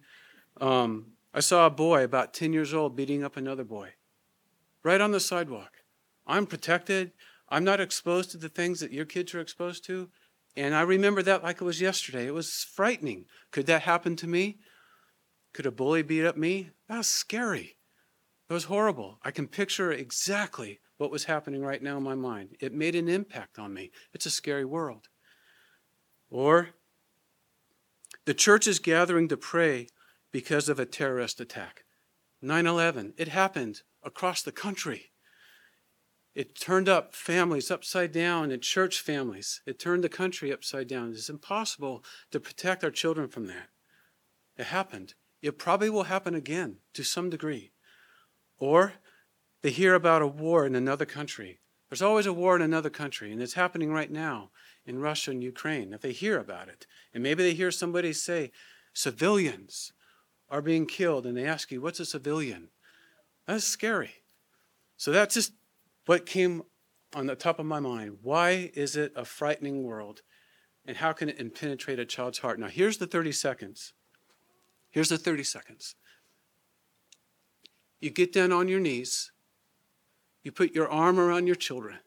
Um, 0.60 1.12
I 1.34 1.40
saw 1.40 1.66
a 1.66 1.70
boy 1.70 2.04
about 2.04 2.34
10 2.34 2.52
years 2.52 2.72
old 2.72 2.96
beating 2.96 3.22
up 3.24 3.36
another 3.36 3.64
boy 3.64 3.94
right 4.82 5.00
on 5.00 5.10
the 5.10 5.20
sidewalk. 5.20 5.72
I'm 6.26 6.46
protected. 6.46 7.12
I'm 7.48 7.64
not 7.64 7.80
exposed 7.80 8.30
to 8.30 8.36
the 8.38 8.48
things 8.48 8.80
that 8.80 8.92
your 8.92 9.04
kids 9.04 9.34
are 9.34 9.40
exposed 9.40 9.84
to. 9.86 10.10
And 10.56 10.74
I 10.74 10.82
remember 10.82 11.22
that 11.22 11.42
like 11.42 11.60
it 11.60 11.64
was 11.64 11.80
yesterday. 11.80 12.26
It 12.26 12.34
was 12.34 12.64
frightening. 12.64 13.26
Could 13.50 13.66
that 13.66 13.82
happen 13.82 14.16
to 14.16 14.26
me? 14.26 14.58
Could 15.52 15.66
a 15.66 15.70
bully 15.70 16.02
beat 16.02 16.24
up 16.24 16.36
me? 16.36 16.70
That 16.88 16.98
was 16.98 17.06
scary. 17.06 17.76
It 18.48 18.52
was 18.52 18.64
horrible. 18.64 19.18
I 19.22 19.30
can 19.30 19.46
picture 19.46 19.92
exactly 19.92 20.80
what 20.96 21.10
was 21.10 21.24
happening 21.24 21.62
right 21.62 21.82
now 21.82 21.98
in 21.98 22.02
my 22.02 22.14
mind. 22.14 22.56
It 22.60 22.72
made 22.72 22.94
an 22.94 23.08
impact 23.08 23.58
on 23.58 23.72
me. 23.72 23.90
It's 24.12 24.26
a 24.26 24.30
scary 24.30 24.64
world. 24.64 25.08
Or 26.30 26.70
the 28.24 28.34
church 28.34 28.66
is 28.66 28.78
gathering 28.78 29.28
to 29.28 29.36
pray 29.36 29.88
because 30.30 30.68
of 30.68 30.78
a 30.78 30.86
terrorist 30.86 31.40
attack. 31.40 31.84
9 32.42 32.66
11, 32.66 33.14
it 33.16 33.28
happened 33.28 33.82
across 34.04 34.42
the 34.42 34.52
country. 34.52 35.10
It 36.34 36.54
turned 36.54 36.88
up 36.88 37.14
families 37.14 37.70
upside 37.70 38.12
down 38.12 38.52
and 38.52 38.62
church 38.62 39.00
families. 39.00 39.60
It 39.66 39.78
turned 39.78 40.04
the 40.04 40.08
country 40.08 40.52
upside 40.52 40.86
down. 40.86 41.10
It's 41.10 41.28
impossible 41.28 42.04
to 42.30 42.38
protect 42.38 42.84
our 42.84 42.92
children 42.92 43.28
from 43.28 43.46
that. 43.46 43.70
It 44.56 44.66
happened. 44.66 45.14
It 45.42 45.58
probably 45.58 45.90
will 45.90 46.04
happen 46.04 46.34
again 46.34 46.76
to 46.94 47.02
some 47.02 47.30
degree. 47.30 47.72
Or 48.58 48.94
they 49.62 49.70
hear 49.70 49.94
about 49.94 50.22
a 50.22 50.26
war 50.26 50.64
in 50.64 50.74
another 50.74 51.06
country. 51.06 51.58
There's 51.88 52.02
always 52.02 52.26
a 52.26 52.32
war 52.32 52.54
in 52.54 52.62
another 52.62 52.90
country, 52.90 53.32
and 53.32 53.42
it's 53.42 53.54
happening 53.54 53.90
right 53.92 54.10
now 54.10 54.50
in 54.88 54.98
Russia 54.98 55.30
and 55.30 55.42
Ukraine. 55.44 55.92
If 55.92 56.00
they 56.00 56.12
hear 56.12 56.38
about 56.38 56.68
it, 56.68 56.86
and 57.12 57.22
maybe 57.22 57.42
they 57.42 57.54
hear 57.54 57.70
somebody 57.70 58.12
say, 58.12 58.50
civilians 58.94 59.92
are 60.48 60.62
being 60.62 60.86
killed, 60.86 61.26
and 61.26 61.36
they 61.36 61.44
ask 61.44 61.70
you, 61.70 61.80
what's 61.80 62.00
a 62.00 62.06
civilian? 62.06 62.68
That's 63.46 63.64
scary. 63.64 64.22
So 64.96 65.12
that's 65.12 65.34
just 65.34 65.52
what 66.06 66.24
came 66.24 66.62
on 67.14 67.26
the 67.26 67.36
top 67.36 67.58
of 67.58 67.66
my 67.66 67.80
mind. 67.80 68.18
Why 68.22 68.70
is 68.74 68.96
it 68.96 69.12
a 69.14 69.24
frightening 69.24 69.82
world? 69.84 70.22
And 70.86 70.96
how 70.96 71.12
can 71.12 71.28
it 71.28 71.54
penetrate 71.54 71.98
a 71.98 72.06
child's 72.06 72.38
heart? 72.38 72.58
Now, 72.58 72.68
here's 72.68 72.96
the 72.96 73.06
30 73.06 73.32
seconds. 73.32 73.92
Here's 74.90 75.10
the 75.10 75.18
30 75.18 75.44
seconds. 75.44 75.94
You 78.00 78.10
get 78.10 78.32
down 78.32 78.52
on 78.52 78.68
your 78.68 78.80
knees, 78.80 79.32
you 80.42 80.50
put 80.50 80.74
your 80.74 80.88
arm 80.88 81.20
around 81.20 81.46
your 81.46 81.56
children, 81.56 81.98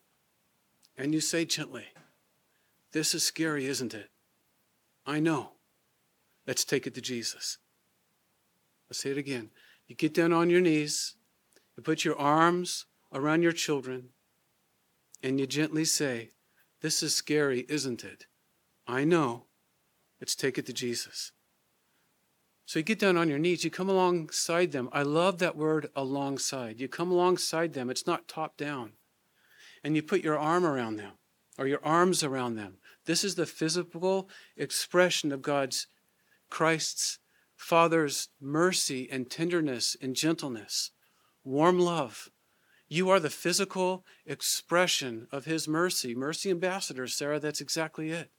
and 0.98 1.14
you 1.14 1.22
say 1.22 1.46
gently, 1.46 1.86
This 2.92 3.16
is 3.16 3.24
scary, 3.24 3.66
isn't 3.68 3.94
it? 3.94 4.10
I 5.06 5.20
know. 5.20 5.52
Let's 6.46 6.66
take 6.66 6.86
it 6.86 6.94
to 6.96 7.02
Jesus. 7.02 7.58
I'll 8.90 8.96
say 8.96 9.12
it 9.12 9.18
again. 9.18 9.50
You 9.88 9.96
get 9.96 10.14
down 10.14 10.34
on 10.34 10.50
your 10.50 10.62
knees, 10.62 11.16
you 11.78 11.84
put 11.84 12.04
your 12.04 12.18
arms 12.18 12.86
around 13.14 13.42
your 13.42 13.52
children, 13.52 14.10
and 15.24 15.40
you 15.40 15.48
gently 15.48 15.86
say, 15.86 16.32
This 16.82 17.02
is 17.02 17.16
scary, 17.16 17.66
isn't 17.70 18.04
it? 18.04 18.26
I 18.88 19.04
know. 19.04 19.46
Let's 20.20 20.36
take 20.36 20.58
it 20.58 20.66
to 20.68 20.74
Jesus. 20.74 21.32
So 22.66 22.80
you 22.80 22.84
get 22.84 23.00
down 23.00 23.18
on 23.18 23.28
your 23.28 23.40
knees, 23.40 23.64
you 23.64 23.72
come 23.72 23.90
alongside 23.90 24.72
them. 24.72 24.90
I 24.94 25.04
love 25.04 25.40
that 25.40 25.58
word 25.58 25.90
alongside. 25.96 26.80
You 26.80 26.88
come 26.88 27.12
alongside 27.12 27.74
them, 27.74 27.90
it's 27.90 28.08
not 28.08 28.28
top 28.28 28.56
down. 28.56 28.94
And 29.84 29.96
you 29.96 30.04
put 30.04 30.24
your 30.24 30.38
arm 30.38 30.66
around 30.66 30.98
them 30.98 31.14
or 31.58 31.68
your 31.68 31.84
arms 31.84 32.24
around 32.24 32.56
them. 32.56 32.78
This 33.12 33.26
is 33.26 33.36
the 33.36 33.46
physical 33.46 34.30
expression 34.56 35.34
of 35.34 35.42
God's, 35.42 35.88
Christ's, 36.50 37.20
Father's 37.58 38.30
mercy 38.40 39.10
and 39.12 39.30
tenderness 39.30 39.98
and 40.02 40.16
gentleness, 40.16 40.92
warm 41.44 41.78
love. 41.78 42.30
You 42.88 43.10
are 43.10 43.20
the 43.20 43.30
physical 43.30 44.06
expression 44.26 45.28
of 45.30 45.44
His 45.44 45.68
mercy. 45.68 46.16
Mercy 46.16 46.52
ambassador, 46.52 47.06
Sarah, 47.06 47.38
that's 47.38 47.60
exactly 47.60 48.12
it. 48.12 48.32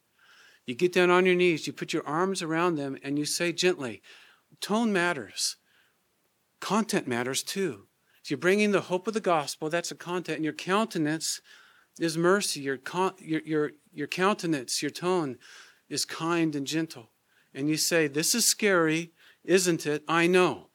You 0.65 0.75
get 0.75 0.95
down 0.95 1.11
on 1.11 1.27
your 1.27 1.35
knees, 1.35 1.67
you 1.67 1.75
put 1.75 1.93
your 1.93 2.07
arms 2.07 2.41
around 2.41 2.77
them, 2.77 2.97
and 3.03 3.19
you 3.19 3.27
say 3.27 3.53
gently, 3.53 4.01
Tone 4.63 4.91
matters. 4.91 5.57
Content 6.61 7.07
matters 7.07 7.43
too. 7.43 7.89
So 8.23 8.31
you're 8.31 8.39
bringing 8.39 8.71
the 8.71 8.81
hope 8.81 9.07
of 9.07 9.13
the 9.13 9.21
gospel, 9.21 9.69
that's 9.69 9.91
a 9.91 9.95
content, 9.95 10.37
and 10.37 10.45
your 10.45 10.55
countenance 10.55 11.43
is 12.03 12.19
mercy. 12.19 12.61
Your, 12.61 12.79
your, 13.19 13.41
your, 13.45 13.71
your 13.93 14.07
countenance, 14.07 14.83
your 14.83 14.91
tone 14.91 15.39
is 15.89 16.05
kind 16.05 16.57
and 16.57 16.67
gentle. 16.67 17.11
and 17.55 17.69
you 17.69 17.77
say, 17.77 18.09
This 18.09 18.35
is 18.35 18.45
scary, 18.45 19.13
isn't 19.45 19.87
it? 19.87 20.03
I 20.09 20.27
know. 20.27 20.69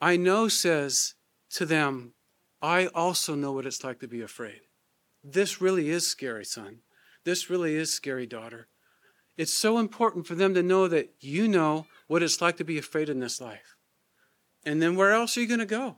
I 0.00 0.16
know 0.16 0.48
says 0.48 1.14
to 1.50 1.66
them, 1.66 2.14
I 2.62 2.86
also 2.88 3.34
know 3.34 3.52
what 3.52 3.66
it's 3.66 3.84
like 3.84 4.00
to 4.00 4.08
be 4.08 4.22
afraid. 4.22 4.60
This 5.22 5.60
really 5.60 5.90
is 5.90 6.06
scary, 6.06 6.44
son. 6.44 6.80
This 7.24 7.50
really 7.50 7.74
is 7.74 7.92
scary, 7.92 8.26
daughter. 8.26 8.68
It's 9.36 9.52
so 9.52 9.78
important 9.78 10.26
for 10.26 10.34
them 10.34 10.54
to 10.54 10.62
know 10.62 10.88
that 10.88 11.14
you 11.20 11.48
know 11.48 11.86
what 12.06 12.22
it's 12.22 12.40
like 12.40 12.56
to 12.58 12.64
be 12.64 12.78
afraid 12.78 13.08
in 13.08 13.20
this 13.20 13.40
life. 13.40 13.76
And 14.64 14.82
then 14.82 14.96
where 14.96 15.12
else 15.12 15.36
are 15.36 15.40
you 15.40 15.46
going 15.46 15.60
to 15.60 15.66
go? 15.66 15.96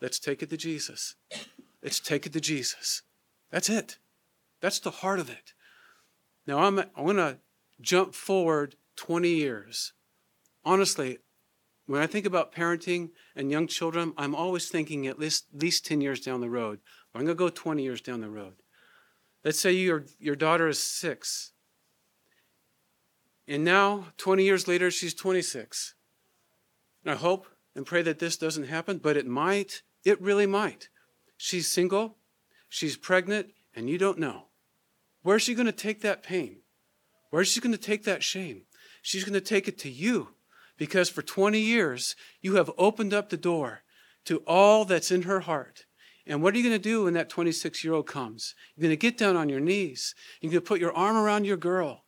Let's 0.00 0.18
take 0.18 0.42
it 0.42 0.50
to 0.50 0.56
Jesus. 0.56 1.14
Let's 1.82 1.98
take 1.98 2.26
it 2.26 2.32
to 2.34 2.40
Jesus. 2.40 3.02
That's 3.56 3.70
it. 3.70 3.96
That's 4.60 4.80
the 4.80 4.90
heart 4.90 5.18
of 5.18 5.30
it. 5.30 5.54
Now 6.46 6.58
I'm 6.58 6.78
I 6.78 7.00
want 7.00 7.16
to 7.16 7.38
jump 7.80 8.12
forward 8.12 8.76
20 8.96 9.30
years. 9.30 9.94
Honestly, 10.62 11.20
when 11.86 12.02
I 12.02 12.06
think 12.06 12.26
about 12.26 12.54
parenting 12.54 13.12
and 13.34 13.50
young 13.50 13.66
children, 13.66 14.12
I'm 14.18 14.34
always 14.34 14.68
thinking 14.68 15.06
at 15.06 15.18
least, 15.18 15.46
at 15.54 15.62
least 15.62 15.86
10 15.86 16.02
years 16.02 16.20
down 16.20 16.42
the 16.42 16.50
road. 16.50 16.80
I'm 17.14 17.22
going 17.22 17.34
to 17.34 17.34
go 17.34 17.48
20 17.48 17.82
years 17.82 18.02
down 18.02 18.20
the 18.20 18.28
road. 18.28 18.56
Let's 19.42 19.58
say 19.58 19.72
your, 19.72 20.04
your 20.18 20.36
daughter 20.36 20.68
is 20.68 20.82
six. 20.82 21.52
And 23.48 23.64
now, 23.64 24.08
20 24.18 24.44
years 24.44 24.68
later, 24.68 24.90
she's 24.90 25.14
26. 25.14 25.94
And 27.06 27.14
I 27.14 27.16
hope 27.16 27.46
and 27.74 27.86
pray 27.86 28.02
that 28.02 28.18
this 28.18 28.36
doesn't 28.36 28.68
happen, 28.68 28.98
but 28.98 29.16
it 29.16 29.26
might. 29.26 29.80
It 30.04 30.20
really 30.20 30.44
might. 30.44 30.90
She's 31.38 31.66
single, 31.68 32.18
she's 32.68 32.96
pregnant, 32.96 33.48
and 33.74 33.88
you 33.88 33.98
don't 33.98 34.18
know. 34.18 34.44
Where's 35.22 35.42
she 35.42 35.54
going 35.54 35.66
to 35.66 35.72
take 35.72 36.02
that 36.02 36.22
pain? 36.22 36.58
Where's 37.30 37.48
she 37.48 37.60
going 37.60 37.72
to 37.72 37.78
take 37.78 38.04
that 38.04 38.22
shame? 38.22 38.62
She's 39.02 39.24
going 39.24 39.34
to 39.34 39.40
take 39.40 39.68
it 39.68 39.78
to 39.80 39.90
you 39.90 40.28
because 40.76 41.08
for 41.08 41.22
20 41.22 41.58
years 41.58 42.16
you 42.40 42.56
have 42.56 42.70
opened 42.78 43.12
up 43.14 43.28
the 43.28 43.36
door 43.36 43.82
to 44.26 44.38
all 44.46 44.84
that's 44.84 45.10
in 45.10 45.22
her 45.22 45.40
heart. 45.40 45.86
And 46.26 46.42
what 46.42 46.54
are 46.54 46.58
you 46.58 46.64
going 46.64 46.80
to 46.80 46.82
do 46.82 47.04
when 47.04 47.14
that 47.14 47.28
26 47.28 47.84
year 47.84 47.94
old 47.94 48.06
comes? 48.06 48.54
You're 48.74 48.82
going 48.82 48.92
to 48.92 48.96
get 48.96 49.16
down 49.16 49.36
on 49.36 49.48
your 49.48 49.60
knees. 49.60 50.14
You're 50.40 50.50
going 50.50 50.62
to 50.62 50.66
put 50.66 50.80
your 50.80 50.96
arm 50.96 51.16
around 51.16 51.44
your 51.44 51.56
girl 51.56 52.04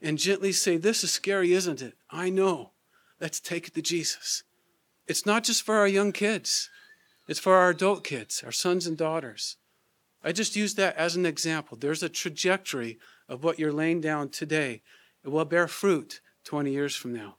and 0.00 0.18
gently 0.18 0.52
say, 0.52 0.76
This 0.76 1.04
is 1.04 1.12
scary, 1.12 1.52
isn't 1.52 1.82
it? 1.82 1.94
I 2.10 2.30
know. 2.30 2.72
Let's 3.20 3.38
take 3.38 3.68
it 3.68 3.74
to 3.74 3.82
Jesus. 3.82 4.42
It's 5.06 5.26
not 5.26 5.44
just 5.44 5.62
for 5.62 5.76
our 5.76 5.88
young 5.88 6.12
kids, 6.12 6.70
it's 7.28 7.40
for 7.40 7.54
our 7.54 7.70
adult 7.70 8.02
kids, 8.02 8.42
our 8.44 8.52
sons 8.52 8.86
and 8.86 8.96
daughters. 8.96 9.56
I 10.22 10.32
just 10.32 10.56
use 10.56 10.74
that 10.74 10.96
as 10.96 11.16
an 11.16 11.24
example. 11.24 11.76
There's 11.76 12.02
a 12.02 12.08
trajectory 12.08 12.98
of 13.28 13.42
what 13.42 13.58
you're 13.58 13.72
laying 13.72 14.00
down 14.00 14.28
today. 14.28 14.82
It 15.24 15.28
will 15.28 15.44
bear 15.44 15.68
fruit 15.68 16.20
20 16.44 16.70
years 16.70 16.94
from 16.94 17.14
now. 17.14 17.36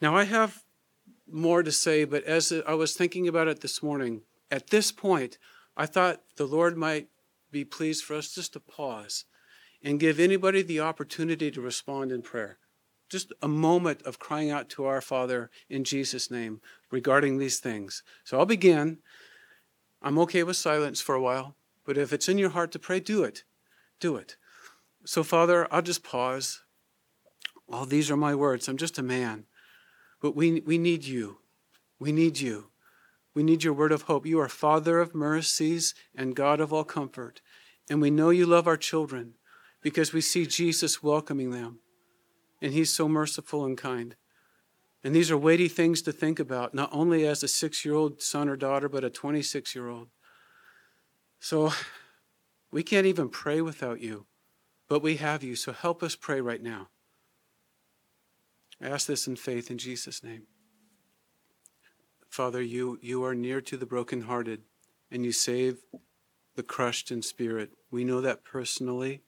Now, 0.00 0.16
I 0.16 0.24
have 0.24 0.62
more 1.30 1.62
to 1.62 1.72
say, 1.72 2.04
but 2.04 2.24
as 2.24 2.52
I 2.66 2.74
was 2.74 2.94
thinking 2.94 3.28
about 3.28 3.48
it 3.48 3.60
this 3.60 3.82
morning, 3.82 4.22
at 4.50 4.70
this 4.70 4.90
point, 4.90 5.38
I 5.76 5.86
thought 5.86 6.22
the 6.36 6.46
Lord 6.46 6.76
might 6.76 7.08
be 7.50 7.64
pleased 7.64 8.04
for 8.04 8.16
us 8.16 8.34
just 8.34 8.52
to 8.54 8.60
pause 8.60 9.24
and 9.82 10.00
give 10.00 10.20
anybody 10.20 10.62
the 10.62 10.80
opportunity 10.80 11.50
to 11.50 11.60
respond 11.60 12.12
in 12.12 12.22
prayer. 12.22 12.58
Just 13.08 13.32
a 13.42 13.48
moment 13.48 14.02
of 14.02 14.18
crying 14.18 14.50
out 14.50 14.68
to 14.70 14.84
our 14.84 15.00
Father 15.00 15.50
in 15.68 15.84
Jesus' 15.84 16.30
name 16.30 16.60
regarding 16.90 17.38
these 17.38 17.58
things. 17.58 18.02
So 18.24 18.38
I'll 18.38 18.46
begin. 18.46 18.98
I'm 20.02 20.18
okay 20.20 20.42
with 20.42 20.56
silence 20.56 21.00
for 21.00 21.14
a 21.14 21.20
while, 21.20 21.56
but 21.84 21.98
if 21.98 22.12
it's 22.12 22.28
in 22.28 22.38
your 22.38 22.50
heart 22.50 22.72
to 22.72 22.78
pray, 22.78 23.00
do 23.00 23.22
it. 23.22 23.44
Do 23.98 24.16
it. 24.16 24.36
So, 25.04 25.22
Father, 25.22 25.66
I'll 25.70 25.82
just 25.82 26.02
pause. 26.02 26.62
All 27.68 27.86
these 27.86 28.10
are 28.10 28.16
my 28.16 28.34
words. 28.34 28.68
I'm 28.68 28.76
just 28.76 28.98
a 28.98 29.02
man. 29.02 29.44
But 30.20 30.34
we, 30.34 30.60
we 30.60 30.78
need 30.78 31.04
you. 31.04 31.38
We 31.98 32.12
need 32.12 32.40
you. 32.40 32.70
We 33.34 33.42
need 33.42 33.62
your 33.62 33.72
word 33.72 33.92
of 33.92 34.02
hope. 34.02 34.26
You 34.26 34.40
are 34.40 34.48
Father 34.48 34.98
of 34.98 35.14
mercies 35.14 35.94
and 36.14 36.34
God 36.34 36.60
of 36.60 36.72
all 36.72 36.84
comfort. 36.84 37.40
And 37.88 38.00
we 38.00 38.10
know 38.10 38.30
you 38.30 38.46
love 38.46 38.66
our 38.66 38.76
children 38.76 39.34
because 39.82 40.12
we 40.12 40.20
see 40.20 40.46
Jesus 40.46 41.02
welcoming 41.02 41.50
them. 41.50 41.80
And 42.60 42.72
he's 42.72 42.92
so 42.92 43.08
merciful 43.08 43.64
and 43.64 43.78
kind. 43.78 44.16
And 45.02 45.14
these 45.14 45.30
are 45.30 45.38
weighty 45.38 45.68
things 45.68 46.02
to 46.02 46.12
think 46.12 46.38
about, 46.38 46.74
not 46.74 46.90
only 46.92 47.26
as 47.26 47.42
a 47.42 47.48
six 47.48 47.84
year 47.84 47.94
old 47.94 48.20
son 48.20 48.48
or 48.48 48.56
daughter, 48.56 48.88
but 48.88 49.04
a 49.04 49.10
26 49.10 49.74
year 49.74 49.88
old. 49.88 50.08
So 51.38 51.72
we 52.70 52.82
can't 52.82 53.06
even 53.06 53.28
pray 53.28 53.60
without 53.60 54.00
you, 54.00 54.26
but 54.88 55.02
we 55.02 55.16
have 55.16 55.42
you. 55.42 55.56
So 55.56 55.72
help 55.72 56.02
us 56.02 56.16
pray 56.16 56.40
right 56.40 56.62
now. 56.62 56.88
I 58.82 58.88
ask 58.88 59.06
this 59.06 59.26
in 59.26 59.36
faith 59.36 59.70
in 59.70 59.78
Jesus' 59.78 60.22
name. 60.22 60.44
Father, 62.28 62.62
you, 62.62 62.98
you 63.02 63.24
are 63.24 63.34
near 63.34 63.60
to 63.62 63.76
the 63.76 63.86
brokenhearted 63.86 64.62
and 65.10 65.24
you 65.24 65.32
save 65.32 65.78
the 66.56 66.62
crushed 66.62 67.10
in 67.10 67.22
spirit. 67.22 67.70
We 67.90 68.04
know 68.04 68.20
that 68.20 68.44
personally, 68.44 69.22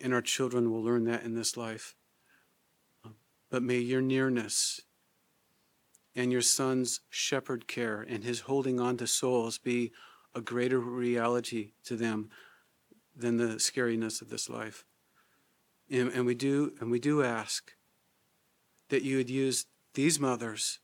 and 0.00 0.14
our 0.14 0.22
children 0.22 0.70
will 0.70 0.82
learn 0.82 1.04
that 1.04 1.22
in 1.22 1.34
this 1.34 1.56
life. 1.56 1.94
But 3.54 3.62
may 3.62 3.78
your 3.78 4.02
nearness 4.02 4.80
and 6.16 6.32
your 6.32 6.42
son's 6.42 7.02
shepherd 7.08 7.68
care 7.68 8.02
and 8.02 8.24
his 8.24 8.40
holding 8.40 8.80
on 8.80 8.96
to 8.96 9.06
souls 9.06 9.58
be 9.58 9.92
a 10.34 10.40
greater 10.40 10.80
reality 10.80 11.70
to 11.84 11.94
them 11.94 12.30
than 13.14 13.36
the 13.36 13.60
scariness 13.60 14.20
of 14.20 14.28
this 14.28 14.50
life. 14.50 14.84
And, 15.88 16.10
and 16.10 16.26
we 16.26 16.34
do 16.34 16.72
and 16.80 16.90
we 16.90 16.98
do 16.98 17.22
ask 17.22 17.70
that 18.88 19.04
you 19.04 19.18
would 19.18 19.30
use 19.30 19.66
these 19.94 20.18
mothers 20.18 20.80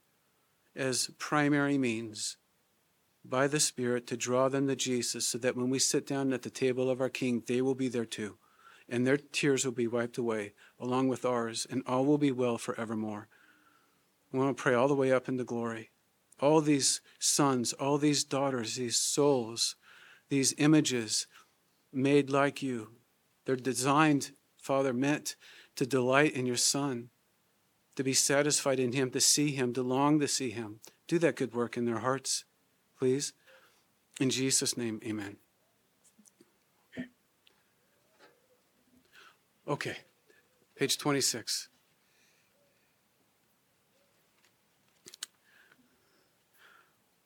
as 0.77 1.11
primary 1.19 1.77
means 1.77 2.37
by 3.25 3.49
the 3.49 3.59
Spirit 3.59 4.07
to 4.07 4.17
draw 4.17 4.49
them 4.49 4.69
to 4.69 4.77
Jesus 4.77 5.27
so 5.27 5.39
that 5.39 5.57
when 5.57 5.71
we 5.71 5.81
sit 5.81 6.07
down 6.07 6.33
at 6.33 6.43
the 6.43 6.51
table 6.51 6.89
of 6.89 7.01
our 7.01 7.11
King, 7.11 7.43
they 7.49 7.63
will 7.63 7.75
be 7.75 7.89
there 7.89 8.05
too. 8.05 8.37
And 8.91 9.07
their 9.07 9.17
tears 9.17 9.65
will 9.65 9.73
be 9.73 9.87
wiped 9.87 10.19
away 10.19 10.53
along 10.79 11.09
with 11.09 11.25
ours, 11.25 11.67
and 11.71 11.83
all 11.87 12.05
will 12.05 12.19
be 12.19 12.33
well 12.33 12.59
forevermore. 12.59 13.29
We 14.33 14.39
want 14.39 14.57
to 14.57 14.63
pray 14.63 14.75
all 14.75 14.89
the 14.89 14.95
way 14.95 15.13
up 15.13 15.29
into 15.29 15.45
glory. 15.45 15.91
All 16.41 16.61
these 16.61 17.01
sons, 17.19 17.73
all 17.73 17.99
these 17.99 18.25
daughters, 18.25 18.75
these 18.77 18.97
souls, 18.97 19.77
these 20.29 20.55
images 20.59 21.27
made 21.93 22.31
like 22.31 22.63
you, 22.63 22.89
they're 23.45 23.57
designed, 23.57 24.33
Father, 24.57 24.93
meant 24.93 25.37
to 25.77 25.87
delight 25.87 26.33
in 26.33 26.47
your 26.47 26.57
Son 26.57 27.11
to 27.97 28.05
be 28.05 28.13
satisfied 28.13 28.81
in 28.81 28.93
Him, 28.93 29.11
to 29.11 29.21
see 29.21 29.53
Him, 29.53 29.73
to 29.75 29.83
long 29.83 30.21
to 30.21 30.29
see 30.29 30.51
Him. 30.51 30.81
Do 31.09 31.19
that 31.19 31.37
good 31.37 31.55
work 31.55 31.77
in 31.77 31.85
their 31.85 31.99
hearts, 31.99 32.45
please. 32.99 33.33
In 34.21 34.31
Jesus' 34.31 34.77
name, 34.77 35.01
amen. 35.05 35.37
Okay, 39.71 39.97
page 40.77 40.99
26. 40.99 41.69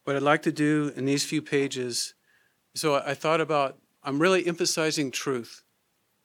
What 0.04 0.14
I'd 0.14 0.22
like 0.22 0.42
to 0.42 0.52
do 0.52 0.92
in 0.94 1.06
these 1.06 1.24
few 1.24 1.42
pages, 1.42 2.14
so 2.74 2.96
I 2.96 3.14
thought 3.14 3.40
about, 3.40 3.78
I'm 4.02 4.20
really 4.20 4.46
emphasizing 4.46 5.10
truth. 5.10 5.62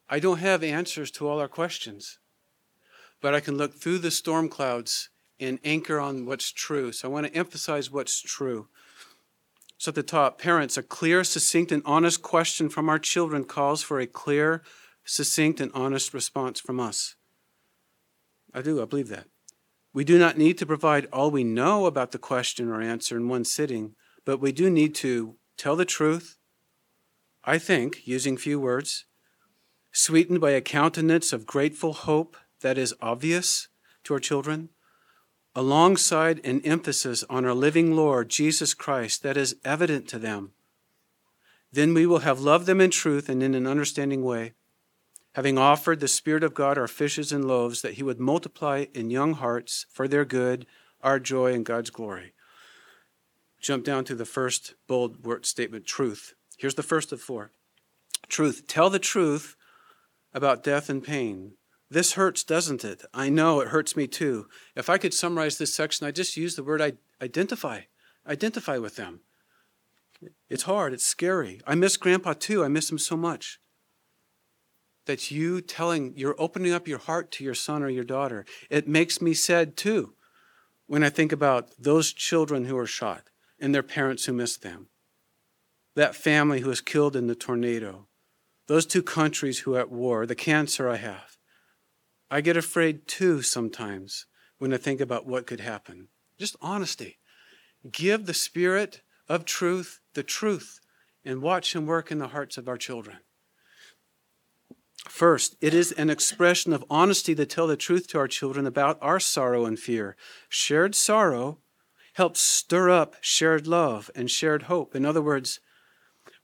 I 0.09 0.19
don't 0.19 0.39
have 0.39 0.61
answers 0.61 1.09
to 1.11 1.27
all 1.27 1.39
our 1.39 1.47
questions 1.47 2.19
but 3.21 3.35
I 3.35 3.39
can 3.39 3.57
look 3.57 3.73
through 3.73 3.99
the 3.99 4.11
storm 4.11 4.49
clouds 4.49 5.09
and 5.39 5.59
anchor 5.63 5.99
on 5.99 6.25
what's 6.25 6.51
true. 6.51 6.91
So 6.91 7.07
I 7.07 7.11
want 7.11 7.27
to 7.27 7.35
emphasize 7.35 7.91
what's 7.91 8.21
true. 8.21 8.67
So 9.77 9.89
at 9.89 9.95
the 9.95 10.03
top, 10.03 10.39
parents, 10.39 10.77
a 10.77 10.83
clear, 10.83 11.23
succinct, 11.23 11.71
and 11.71 11.81
honest 11.85 12.21
question 12.21 12.69
from 12.69 12.89
our 12.89 12.99
children 12.99 13.45
calls 13.45 13.81
for 13.81 13.99
a 13.99 14.07
clear, 14.07 14.61
succinct, 15.09 15.59
and 15.59 15.71
honest 15.73 16.13
response 16.13 16.59
from 16.59 16.79
us. 16.79 17.15
I 18.53 18.61
do, 18.61 18.81
I 18.81 18.85
believe 18.85 19.09
that. 19.09 19.25
We 19.91 20.03
do 20.03 20.19
not 20.19 20.37
need 20.37 20.57
to 20.59 20.65
provide 20.65 21.07
all 21.11 21.31
we 21.31 21.43
know 21.43 21.87
about 21.87 22.11
the 22.11 22.19
question 22.19 22.69
or 22.69 22.81
answer 22.81 23.17
in 23.17 23.27
one 23.27 23.43
sitting, 23.43 23.95
but 24.23 24.39
we 24.39 24.51
do 24.51 24.69
need 24.69 24.93
to 24.95 25.35
tell 25.57 25.75
the 25.75 25.85
truth, 25.85 26.37
I 27.43 27.57
think, 27.57 28.05
using 28.05 28.37
few 28.37 28.59
words, 28.59 29.05
sweetened 29.91 30.39
by 30.39 30.51
a 30.51 30.61
countenance 30.61 31.33
of 31.33 31.47
grateful 31.47 31.93
hope 31.93 32.37
that 32.61 32.77
is 32.77 32.93
obvious 33.01 33.67
to 34.03 34.13
our 34.13 34.19
children, 34.19 34.69
alongside 35.55 36.39
an 36.45 36.61
emphasis 36.61 37.23
on 37.29 37.45
our 37.45 37.55
living 37.55 37.95
Lord, 37.95 38.29
Jesus 38.29 38.75
Christ, 38.75 39.23
that 39.23 39.37
is 39.37 39.55
evident 39.65 40.07
to 40.09 40.19
them, 40.19 40.51
then 41.71 41.93
we 41.93 42.05
will 42.05 42.19
have 42.19 42.39
loved 42.39 42.67
them 42.67 42.79
in 42.79 42.91
truth 42.91 43.27
and 43.27 43.41
in 43.41 43.55
an 43.55 43.65
understanding 43.65 44.23
way, 44.23 44.53
having 45.39 45.57
offered 45.57 46.01
the 46.01 46.07
Spirit 46.09 46.43
of 46.43 46.53
God 46.53 46.77
our 46.77 46.85
fishes 46.85 47.31
and 47.31 47.45
loaves, 47.45 47.81
that 47.81 47.93
He 47.93 48.03
would 48.03 48.19
multiply 48.19 48.87
in 48.93 49.09
young 49.09 49.35
hearts 49.35 49.85
for 49.89 50.05
their 50.05 50.25
good, 50.25 50.65
our 51.01 51.17
joy, 51.17 51.53
and 51.53 51.65
God's 51.65 51.89
glory. 51.89 52.33
Jump 53.61 53.85
down 53.85 54.03
to 54.03 54.15
the 54.15 54.25
first 54.25 54.73
bold 54.85 55.23
word 55.23 55.45
statement 55.45 55.85
truth. 55.85 56.33
Here's 56.57 56.75
the 56.75 56.83
first 56.83 57.13
of 57.13 57.21
four 57.21 57.53
truth. 58.27 58.67
Tell 58.67 58.89
the 58.89 58.99
truth 58.99 59.55
about 60.33 60.61
death 60.61 60.89
and 60.89 61.01
pain 61.01 61.53
This 61.89 62.15
hurts, 62.15 62.43
doesn't 62.43 62.83
it? 62.83 63.05
I 63.13 63.29
know 63.29 63.61
it 63.61 63.69
hurts 63.69 63.95
me 63.95 64.07
too. 64.07 64.47
If 64.75 64.89
I 64.89 64.97
could 64.97 65.13
summarize 65.13 65.57
this 65.57 65.73
section, 65.73 66.05
I 66.05 66.11
just 66.11 66.35
use 66.35 66.57
the 66.57 66.65
word 66.65 66.97
identify. 67.21 67.83
Identify 68.27 68.77
with 68.77 68.97
them. 68.97 69.21
It's 70.49 70.63
hard, 70.63 70.91
it's 70.91 71.05
scary. 71.05 71.61
I 71.65 71.75
miss 71.75 71.95
Grandpa 71.95 72.33
too. 72.33 72.61
I 72.61 72.67
miss 72.67 72.91
him 72.91 72.99
so 72.99 73.15
much. 73.15 73.61
That 75.09 75.31
you 75.31 75.59
telling, 75.59 76.13
you're 76.15 76.35
opening 76.37 76.71
up 76.71 76.87
your 76.87 76.99
heart 76.99 77.31
to 77.31 77.43
your 77.43 77.55
son 77.55 77.81
or 77.81 77.89
your 77.89 78.03
daughter. 78.03 78.45
It 78.69 78.87
makes 78.87 79.23
me 79.23 79.33
sad 79.33 79.75
too 79.75 80.13
when 80.85 81.03
I 81.03 81.09
think 81.09 81.31
about 81.31 81.71
those 81.79 82.13
children 82.13 82.65
who 82.65 82.77
are 82.77 82.85
shot 82.85 83.23
and 83.59 83.73
their 83.73 83.81
parents 83.81 84.25
who 84.25 84.33
missed 84.33 84.61
them. 84.61 84.89
That 85.95 86.13
family 86.13 86.59
who 86.59 86.69
was 86.69 86.79
killed 86.79 87.15
in 87.15 87.25
the 87.25 87.33
tornado. 87.33 88.05
Those 88.67 88.85
two 88.85 89.01
countries 89.01 89.61
who 89.61 89.73
are 89.73 89.79
at 89.79 89.89
war, 89.89 90.27
the 90.27 90.35
cancer 90.35 90.87
I 90.87 90.97
have. 90.97 91.37
I 92.29 92.41
get 92.41 92.55
afraid 92.55 93.07
too 93.07 93.41
sometimes 93.41 94.27
when 94.59 94.71
I 94.71 94.77
think 94.77 95.01
about 95.01 95.25
what 95.25 95.47
could 95.47 95.59
happen. 95.59 96.09
Just 96.37 96.55
honesty. 96.61 97.17
Give 97.91 98.27
the 98.27 98.35
Spirit 98.35 99.01
of 99.27 99.43
truth 99.43 100.01
the 100.13 100.21
truth 100.21 100.79
and 101.25 101.41
watch 101.41 101.73
Him 101.73 101.87
work 101.87 102.11
in 102.11 102.19
the 102.19 102.27
hearts 102.27 102.59
of 102.59 102.67
our 102.67 102.77
children. 102.77 103.17
First, 105.07 105.55
it 105.61 105.73
is 105.73 105.91
an 105.93 106.09
expression 106.09 106.73
of 106.73 106.83
honesty 106.89 107.33
to 107.35 107.45
tell 107.45 107.67
the 107.67 107.77
truth 107.77 108.07
to 108.09 108.19
our 108.19 108.27
children 108.27 108.65
about 108.65 108.97
our 109.01 109.19
sorrow 109.19 109.65
and 109.65 109.79
fear. 109.79 110.15
Shared 110.49 110.95
sorrow 110.95 111.59
helps 112.13 112.41
stir 112.41 112.89
up 112.89 113.15
shared 113.21 113.65
love 113.65 114.11
and 114.15 114.29
shared 114.29 114.63
hope. 114.63 114.95
In 114.95 115.05
other 115.05 115.21
words, 115.21 115.59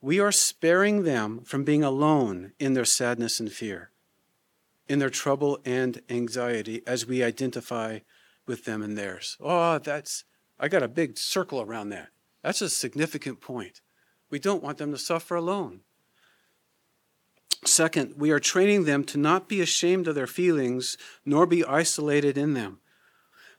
we 0.00 0.18
are 0.20 0.32
sparing 0.32 1.02
them 1.02 1.40
from 1.40 1.64
being 1.64 1.84
alone 1.84 2.52
in 2.58 2.74
their 2.74 2.84
sadness 2.84 3.40
and 3.40 3.52
fear 3.52 3.90
in 4.88 4.98
their 4.98 5.10
trouble 5.10 5.58
and 5.64 6.00
anxiety 6.08 6.82
as 6.86 7.06
we 7.06 7.22
identify 7.22 7.98
with 8.46 8.64
them 8.64 8.82
and 8.82 8.96
theirs. 8.96 9.36
Oh, 9.40 9.78
that's, 9.78 10.24
I 10.58 10.68
got 10.68 10.82
a 10.82 10.88
big 10.88 11.18
circle 11.18 11.60
around 11.60 11.90
that. 11.90 12.08
That's 12.42 12.62
a 12.62 12.68
significant 12.68 13.40
point. 13.40 13.80
We 14.30 14.38
don't 14.38 14.62
want 14.62 14.78
them 14.78 14.92
to 14.92 14.98
suffer 14.98 15.34
alone. 15.34 15.80
Second, 17.68 18.14
we 18.16 18.30
are 18.30 18.38
training 18.38 18.84
them 18.84 19.02
to 19.04 19.18
not 19.18 19.48
be 19.48 19.60
ashamed 19.60 20.06
of 20.06 20.14
their 20.14 20.26
feelings 20.26 20.96
nor 21.24 21.46
be 21.46 21.64
isolated 21.64 22.38
in 22.38 22.54
them. 22.54 22.78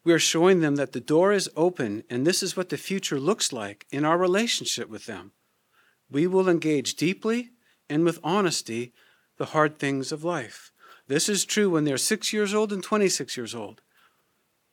We 0.03 0.13
are 0.13 0.19
showing 0.19 0.61
them 0.61 0.77
that 0.77 0.93
the 0.93 1.01
door 1.01 1.33
is 1.33 1.49
open 1.55 2.03
and 2.09 2.25
this 2.25 2.41
is 2.41 2.55
what 2.55 2.69
the 2.69 2.77
future 2.77 3.19
looks 3.19 3.51
like 3.51 3.85
in 3.91 4.05
our 4.05 4.17
relationship 4.17 4.89
with 4.89 5.05
them. 5.05 5.33
We 6.09 6.25
will 6.27 6.47
engage 6.47 6.95
deeply 6.95 7.51
and 7.89 8.05
with 8.05 8.19
honesty 8.23 8.93
the 9.37 9.47
hard 9.47 9.77
things 9.77 10.13
of 10.13 10.23
life. 10.23 10.71
This 11.07 11.27
is 11.27 11.43
true 11.45 11.69
when 11.69 11.83
they're 11.83 11.97
six 11.97 12.31
years 12.31 12.53
old 12.53 12.71
and 12.71 12.81
26 12.81 13.35
years 13.35 13.53
old. 13.53 13.81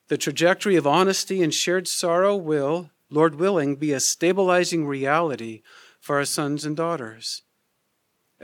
The 0.09 0.19
trajectory 0.19 0.77
of 0.77 0.87
honesty 0.87 1.43
and 1.43 1.53
shared 1.53 1.89
sorrow 1.89 2.37
will, 2.37 2.91
Lord 3.11 3.37
willing, 3.37 3.77
be 3.77 3.93
a 3.93 4.01
stabilizing 4.01 4.87
reality 4.87 5.63
for 5.99 6.17
our 6.17 6.25
sons 6.25 6.65
and 6.65 6.77
daughters. 6.77 7.43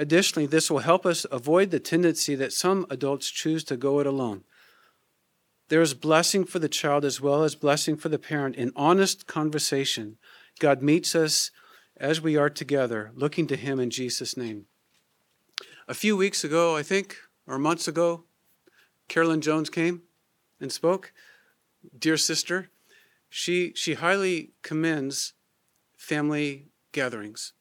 Additionally, 0.01 0.47
this 0.47 0.71
will 0.71 0.79
help 0.79 1.05
us 1.05 1.27
avoid 1.31 1.71
the 1.71 1.79
tendency 1.79 2.35
that 2.35 2.55
some 2.55 2.87
adults 2.89 3.31
choose 3.31 3.63
to 3.63 3.77
go 3.77 4.01
it 4.01 4.07
alone. 4.07 4.45
There 5.69 5.83
is 5.83 5.93
blessing 5.93 6.47
for 6.47 6.59
the 6.59 6.71
child 6.71 7.05
as 7.05 7.21
well 7.21 7.45
as 7.45 7.55
blessing 7.55 7.99
for 7.99 8.09
the 8.09 8.19
parent 8.19 8.57
in 8.57 8.73
honest 8.75 9.27
conversation. 9.27 10.17
God 10.59 10.81
meets 10.81 11.15
us 11.15 11.51
as 11.99 12.19
we 12.19 12.35
are 12.35 12.49
together, 12.49 13.13
looking 13.15 13.47
to 13.49 13.57
Him 13.57 13.79
in 13.79 13.91
Jesus' 13.91 14.39
name. 14.39 14.65
A 15.87 15.93
few 15.93 16.17
weeks 16.17 16.45
ago, 16.45 16.75
I 16.75 16.83
think, 16.83 17.19
or 17.47 17.59
months 17.59 17.87
ago, 17.87 18.25
Carolyn 19.07 19.43
Jones 19.43 19.69
came 19.69 20.01
and 20.63 20.73
spoke. 20.73 21.13
Dear 21.99 22.17
sister, 22.17 22.71
she, 23.29 23.75
she 23.75 23.93
highly 23.93 24.53
commends 24.63 25.35
family 25.99 26.69
gatherings 26.91 27.53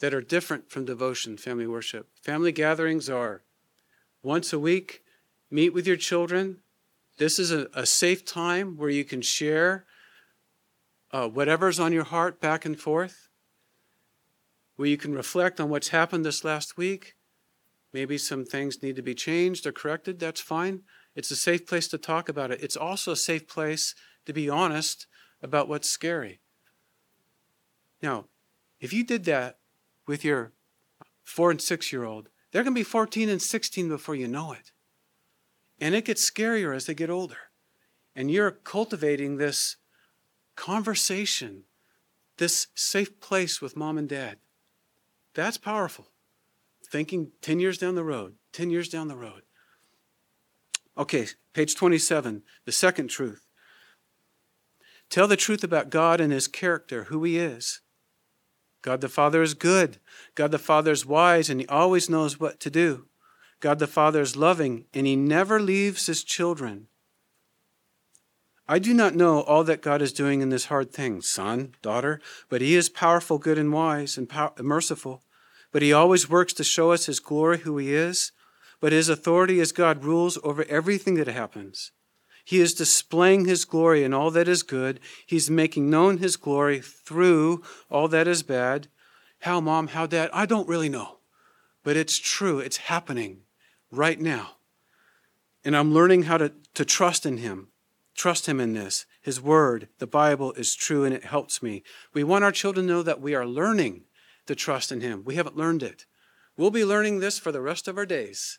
that 0.00 0.14
are 0.14 0.20
different 0.20 0.70
from 0.70 0.84
devotion, 0.84 1.36
family 1.36 1.66
worship. 1.66 2.08
Family 2.22 2.52
gatherings 2.52 3.08
are 3.08 3.42
once 4.22 4.52
a 4.52 4.58
week, 4.58 5.02
meet 5.50 5.72
with 5.72 5.86
your 5.86 5.96
children. 5.96 6.58
This 7.18 7.38
is 7.38 7.52
a, 7.52 7.68
a 7.74 7.86
safe 7.86 8.24
time 8.24 8.76
where 8.76 8.90
you 8.90 9.04
can 9.04 9.22
share 9.22 9.84
uh, 11.12 11.28
whatever's 11.28 11.78
on 11.78 11.92
your 11.92 12.04
heart 12.04 12.40
back 12.40 12.64
and 12.64 12.78
forth, 12.78 13.28
where 14.76 14.88
you 14.88 14.96
can 14.96 15.14
reflect 15.14 15.60
on 15.60 15.68
what's 15.68 15.88
happened 15.88 16.24
this 16.24 16.44
last 16.44 16.76
week 16.76 17.14
Maybe 17.94 18.18
some 18.18 18.44
things 18.44 18.82
need 18.82 18.96
to 18.96 19.02
be 19.02 19.14
changed 19.14 19.68
or 19.68 19.72
corrected. 19.72 20.18
That's 20.18 20.40
fine. 20.40 20.82
It's 21.14 21.30
a 21.30 21.36
safe 21.36 21.64
place 21.64 21.86
to 21.88 21.96
talk 21.96 22.28
about 22.28 22.50
it. 22.50 22.60
It's 22.60 22.76
also 22.76 23.12
a 23.12 23.16
safe 23.16 23.46
place 23.46 23.94
to 24.26 24.32
be 24.32 24.50
honest 24.50 25.06
about 25.40 25.68
what's 25.68 25.88
scary. 25.88 26.40
Now, 28.02 28.24
if 28.80 28.92
you 28.92 29.04
did 29.04 29.24
that 29.26 29.58
with 30.06 30.24
your 30.24 30.52
four 31.22 31.50
and 31.50 31.60
six 31.60 31.92
year 31.92 32.04
old, 32.04 32.28
they're 32.50 32.62
going 32.62 32.74
to 32.74 32.78
be 32.78 32.84
14 32.84 33.28
and 33.28 33.42
16 33.42 33.88
before 33.88 34.14
you 34.14 34.28
know 34.28 34.52
it. 34.52 34.72
And 35.80 35.94
it 35.94 36.04
gets 36.04 36.28
scarier 36.28 36.74
as 36.74 36.86
they 36.86 36.94
get 36.94 37.10
older. 37.10 37.50
And 38.14 38.30
you're 38.30 38.50
cultivating 38.50 39.36
this 39.36 39.76
conversation, 40.54 41.64
this 42.36 42.68
safe 42.74 43.20
place 43.20 43.60
with 43.60 43.76
mom 43.76 43.98
and 43.98 44.08
dad. 44.08 44.36
That's 45.34 45.58
powerful 45.58 46.08
thinking 46.94 47.32
10 47.42 47.58
years 47.58 47.76
down 47.76 47.96
the 47.96 48.04
road, 48.04 48.34
10 48.52 48.70
years 48.70 48.88
down 48.88 49.08
the 49.08 49.16
road. 49.16 49.42
Okay, 50.96 51.26
page 51.52 51.74
27, 51.74 52.42
the 52.66 52.70
second 52.70 53.08
truth. 53.08 53.44
Tell 55.10 55.26
the 55.26 55.36
truth 55.36 55.64
about 55.64 55.90
God 55.90 56.20
and 56.20 56.32
his 56.32 56.46
character, 56.46 57.04
who 57.04 57.24
he 57.24 57.36
is. 57.36 57.80
God 58.84 59.00
the 59.00 59.08
Father 59.08 59.40
is 59.40 59.54
good. 59.54 59.96
God 60.34 60.50
the 60.50 60.58
Father 60.58 60.92
is 60.92 61.06
wise 61.06 61.48
and 61.48 61.58
he 61.58 61.66
always 61.68 62.10
knows 62.10 62.38
what 62.38 62.60
to 62.60 62.68
do. 62.68 63.06
God 63.60 63.78
the 63.78 63.86
Father 63.86 64.20
is 64.20 64.36
loving 64.36 64.84
and 64.92 65.06
he 65.06 65.16
never 65.16 65.58
leaves 65.58 66.04
his 66.04 66.22
children. 66.22 66.88
I 68.68 68.78
do 68.78 68.92
not 68.92 69.14
know 69.14 69.40
all 69.40 69.64
that 69.64 69.80
God 69.80 70.02
is 70.02 70.12
doing 70.12 70.42
in 70.42 70.50
this 70.50 70.66
hard 70.66 70.92
thing, 70.92 71.22
son, 71.22 71.74
daughter, 71.80 72.20
but 72.50 72.60
he 72.60 72.74
is 72.74 72.90
powerful, 72.90 73.38
good, 73.38 73.56
and 73.56 73.72
wise 73.72 74.18
and 74.18 74.30
merciful. 74.60 75.22
But 75.72 75.80
he 75.80 75.94
always 75.94 76.28
works 76.28 76.52
to 76.52 76.62
show 76.62 76.92
us 76.92 77.06
his 77.06 77.20
glory, 77.20 77.60
who 77.60 77.78
he 77.78 77.94
is. 77.94 78.32
But 78.80 78.92
his 78.92 79.08
authority 79.08 79.60
as 79.60 79.72
God 79.72 80.04
rules 80.04 80.38
over 80.44 80.64
everything 80.64 81.14
that 81.14 81.26
happens. 81.26 81.90
He 82.44 82.60
is 82.60 82.74
displaying 82.74 83.46
his 83.46 83.64
glory 83.64 84.04
in 84.04 84.12
all 84.12 84.30
that 84.30 84.48
is 84.48 84.62
good. 84.62 85.00
He's 85.26 85.50
making 85.50 85.88
known 85.88 86.18
his 86.18 86.36
glory 86.36 86.80
through 86.80 87.62
all 87.90 88.06
that 88.08 88.28
is 88.28 88.42
bad. 88.42 88.88
How, 89.40 89.60
mom? 89.60 89.88
How, 89.88 90.06
dad? 90.06 90.30
I 90.32 90.46
don't 90.46 90.68
really 90.68 90.88
know. 90.88 91.18
But 91.82 91.96
it's 91.96 92.18
true. 92.18 92.58
It's 92.58 92.76
happening 92.76 93.40
right 93.90 94.20
now. 94.20 94.56
And 95.64 95.76
I'm 95.76 95.94
learning 95.94 96.24
how 96.24 96.36
to, 96.36 96.52
to 96.74 96.84
trust 96.84 97.24
in 97.24 97.38
him. 97.38 97.68
Trust 98.14 98.46
him 98.46 98.60
in 98.60 98.74
this. 98.74 99.06
His 99.20 99.40
word, 99.40 99.88
the 99.98 100.06
Bible, 100.06 100.52
is 100.52 100.74
true 100.74 101.04
and 101.04 101.14
it 101.14 101.24
helps 101.24 101.62
me. 101.62 101.82
We 102.12 102.24
want 102.24 102.44
our 102.44 102.52
children 102.52 102.86
to 102.86 102.92
know 102.92 103.02
that 103.02 103.22
we 103.22 103.34
are 103.34 103.46
learning 103.46 104.04
to 104.46 104.54
trust 104.54 104.92
in 104.92 105.00
Him. 105.00 105.22
We 105.24 105.36
haven't 105.36 105.56
learned 105.56 105.82
it. 105.82 106.06
We'll 106.56 106.70
be 106.70 106.84
learning 106.84 107.20
this 107.20 107.38
for 107.38 107.50
the 107.50 107.60
rest 107.60 107.88
of 107.88 107.98
our 107.98 108.06
days. 108.06 108.58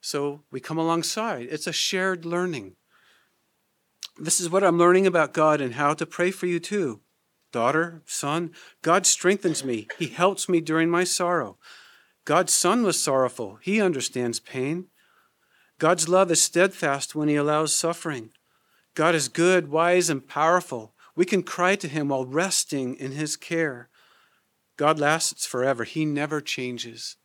So 0.00 0.42
we 0.50 0.60
come 0.60 0.78
alongside. 0.78 1.48
It's 1.50 1.66
a 1.66 1.72
shared 1.72 2.24
learning. 2.24 2.76
This 4.20 4.40
is 4.40 4.50
what 4.50 4.64
I'm 4.64 4.78
learning 4.78 5.06
about 5.06 5.32
God 5.32 5.60
and 5.60 5.74
how 5.74 5.94
to 5.94 6.06
pray 6.06 6.30
for 6.30 6.46
you 6.46 6.58
too. 6.58 7.00
Daughter, 7.52 8.02
son, 8.04 8.52
God 8.82 9.06
strengthens 9.06 9.64
me. 9.64 9.86
He 9.98 10.08
helps 10.08 10.48
me 10.48 10.60
during 10.60 10.90
my 10.90 11.04
sorrow. 11.04 11.56
God's 12.24 12.52
son 12.52 12.82
was 12.82 13.02
sorrowful. 13.02 13.58
He 13.62 13.80
understands 13.80 14.40
pain. 14.40 14.88
God's 15.78 16.08
love 16.08 16.30
is 16.30 16.42
steadfast 16.42 17.14
when 17.14 17.28
he 17.28 17.36
allows 17.36 17.72
suffering. 17.72 18.30
God 18.94 19.14
is 19.14 19.28
good, 19.28 19.70
wise, 19.70 20.10
and 20.10 20.26
powerful. 20.26 20.92
We 21.14 21.24
can 21.24 21.42
cry 21.42 21.76
to 21.76 21.88
him 21.88 22.08
while 22.08 22.26
resting 22.26 22.96
in 22.96 23.12
his 23.12 23.36
care. 23.36 23.88
God 24.76 24.98
lasts 24.98 25.46
forever. 25.46 25.84
He 25.84 26.04
never 26.04 26.40
changes. 26.40 27.16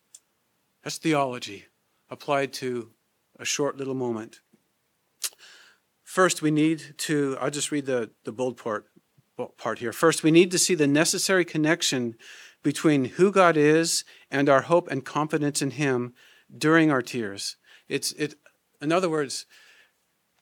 That's 0.82 0.98
theology 0.98 1.66
applied 2.08 2.52
to 2.54 2.90
a 3.38 3.44
short 3.44 3.76
little 3.76 3.94
moment. 3.94 4.40
First, 6.14 6.42
we 6.42 6.52
need 6.52 6.94
to, 6.98 7.36
I'll 7.40 7.50
just 7.50 7.72
read 7.72 7.86
the, 7.86 8.08
the 8.22 8.30
bold 8.30 8.56
part, 8.56 8.86
part 9.58 9.80
here. 9.80 9.92
First, 9.92 10.22
we 10.22 10.30
need 10.30 10.52
to 10.52 10.58
see 10.58 10.76
the 10.76 10.86
necessary 10.86 11.44
connection 11.44 12.14
between 12.62 13.06
who 13.06 13.32
God 13.32 13.56
is 13.56 14.04
and 14.30 14.48
our 14.48 14.60
hope 14.60 14.88
and 14.92 15.04
confidence 15.04 15.60
in 15.60 15.72
Him 15.72 16.14
during 16.56 16.88
our 16.88 17.02
tears. 17.02 17.56
It's, 17.88 18.12
it, 18.12 18.36
in 18.80 18.92
other 18.92 19.10
words, 19.10 19.46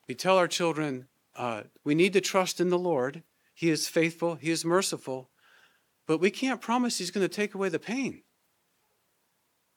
we 0.07 0.15
tell 0.15 0.37
our 0.37 0.47
children 0.47 1.09
uh, 1.37 1.63
we 1.87 1.95
need 1.95 2.13
to 2.13 2.21
trust 2.21 2.61
in 2.61 2.69
the 2.69 2.79
Lord. 2.79 3.23
He 3.55 3.71
is 3.71 3.89
faithful, 3.89 4.35
He 4.35 4.51
is 4.51 4.67
merciful, 4.67 5.31
but 6.07 6.21
we 6.21 6.31
can't 6.31 6.61
promise 6.61 6.99
He's 6.99 7.11
going 7.11 7.27
to 7.27 7.35
take 7.35 7.55
away 7.55 7.71
the 7.71 7.79
pain. 7.79 8.25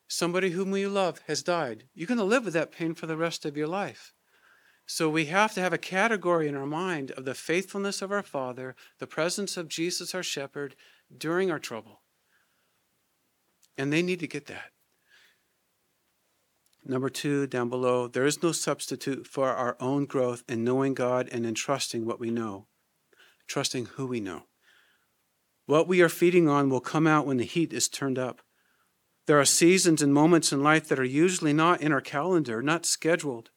Somebody 0.10 0.50
whom 0.50 0.76
you 0.76 0.90
love 0.90 1.22
has 1.28 1.42
died. 1.42 1.86
You're 1.94 2.06
going 2.06 2.18
to 2.18 2.26
live 2.26 2.44
with 2.44 2.54
that 2.54 2.74
pain 2.74 2.96
for 2.96 3.08
the 3.08 3.16
rest 3.16 3.46
of 3.46 3.56
your 3.56 3.68
life. 3.68 4.12
So 4.86 5.10
we 5.10 5.26
have 5.26 5.54
to 5.56 5.62
have 5.62 5.74
a 5.74 5.80
category 5.80 6.48
in 6.48 6.56
our 6.56 6.68
mind 6.68 7.12
of 7.12 7.26
the 7.26 7.34
faithfulness 7.34 8.02
of 8.02 8.12
our 8.12 8.24
Father, 8.24 8.76
the 9.00 9.08
presence 9.08 9.58
of 9.58 9.68
Jesus, 9.68 10.14
our 10.14 10.24
shepherd, 10.24 10.76
during 11.16 11.50
our 11.50 11.60
trouble. 11.60 12.02
And 13.78 13.92
they 13.92 14.02
need 14.02 14.20
to 14.20 14.28
get 14.28 14.46
that. 14.46 14.72
Number 16.88 17.10
two, 17.10 17.48
down 17.48 17.70
below, 17.70 18.08
there 18.08 18.28
is 18.28 18.44
no 18.44 18.52
substitute 18.52 19.26
for 19.26 19.50
our 19.50 19.76
own 19.80 20.06
growth 20.06 20.44
in 20.48 20.64
knowing 20.64 20.94
God 20.94 21.28
and 21.32 21.44
in 21.44 21.56
trusting 21.56 22.06
what 22.06 22.20
we 22.20 22.30
know, 22.30 22.68
trusting 23.48 23.86
who 23.86 24.06
we 24.06 24.20
know. 24.20 24.44
What 25.66 25.88
we 25.88 26.02
are 26.04 26.10
feeding 26.10 26.48
on 26.48 26.70
will 26.70 26.80
come 26.80 27.08
out 27.08 27.26
when 27.26 27.38
the 27.38 27.44
heat 27.44 27.74
is 27.74 27.90
turned 27.90 28.20
up. 28.20 28.44
There 29.26 29.40
are 29.40 29.46
seasons 29.46 30.04
and 30.04 30.14
moments 30.14 30.52
in 30.52 30.62
life 30.62 30.88
that 30.88 31.00
are 31.00 31.04
usually 31.04 31.54
not 31.54 31.82
in 31.82 31.92
our 31.92 32.02
calendar, 32.02 32.62
not 32.62 32.86
scheduled, 32.86 33.50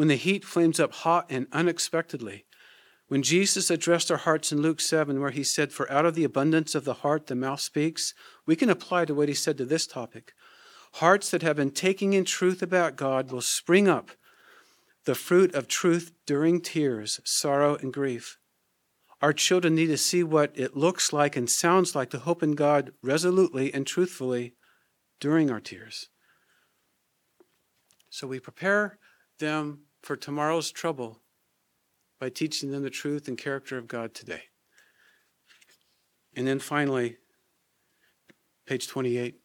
when 0.00 0.08
the 0.08 0.16
heat 0.16 0.46
flames 0.46 0.80
up 0.80 0.94
hot 0.94 1.26
and 1.28 1.46
unexpectedly. 1.52 2.46
When 3.08 3.22
Jesus 3.22 3.68
addressed 3.70 4.10
our 4.10 4.16
hearts 4.16 4.50
in 4.50 4.62
Luke 4.62 4.80
7, 4.80 5.20
where 5.20 5.28
he 5.28 5.44
said, 5.44 5.74
For 5.74 5.92
out 5.92 6.06
of 6.06 6.14
the 6.14 6.24
abundance 6.24 6.74
of 6.74 6.86
the 6.86 6.94
heart 6.94 7.26
the 7.26 7.34
mouth 7.34 7.60
speaks, 7.60 8.14
we 8.46 8.56
can 8.56 8.70
apply 8.70 9.04
to 9.04 9.14
what 9.14 9.28
he 9.28 9.34
said 9.34 9.58
to 9.58 9.66
this 9.66 9.86
topic. 9.86 10.32
Hearts 10.94 11.30
that 11.30 11.42
have 11.42 11.56
been 11.56 11.70
taking 11.70 12.14
in 12.14 12.24
truth 12.24 12.62
about 12.62 12.96
God 12.96 13.30
will 13.30 13.42
spring 13.42 13.88
up 13.88 14.12
the 15.04 15.14
fruit 15.14 15.54
of 15.54 15.68
truth 15.68 16.12
during 16.24 16.62
tears, 16.62 17.20
sorrow, 17.22 17.74
and 17.76 17.92
grief. 17.92 18.38
Our 19.20 19.34
children 19.34 19.74
need 19.74 19.88
to 19.88 19.98
see 19.98 20.22
what 20.22 20.50
it 20.54 20.78
looks 20.78 21.12
like 21.12 21.36
and 21.36 21.50
sounds 21.50 21.94
like 21.94 22.08
to 22.08 22.20
hope 22.20 22.42
in 22.42 22.52
God 22.52 22.92
resolutely 23.02 23.70
and 23.74 23.86
truthfully 23.86 24.54
during 25.20 25.50
our 25.50 25.60
tears. 25.60 26.08
So 28.08 28.26
we 28.26 28.40
prepare 28.40 28.98
them 29.40 29.80
for 30.02 30.16
tomorrow's 30.16 30.70
trouble 30.70 31.20
by 32.18 32.28
teaching 32.28 32.70
them 32.70 32.82
the 32.82 32.90
truth 32.90 33.28
and 33.28 33.38
character 33.38 33.78
of 33.78 33.88
God 33.88 34.14
today. 34.14 34.42
And 36.34 36.46
then 36.46 36.58
finally, 36.58 37.16
page 38.66 38.88
28, 38.88 39.36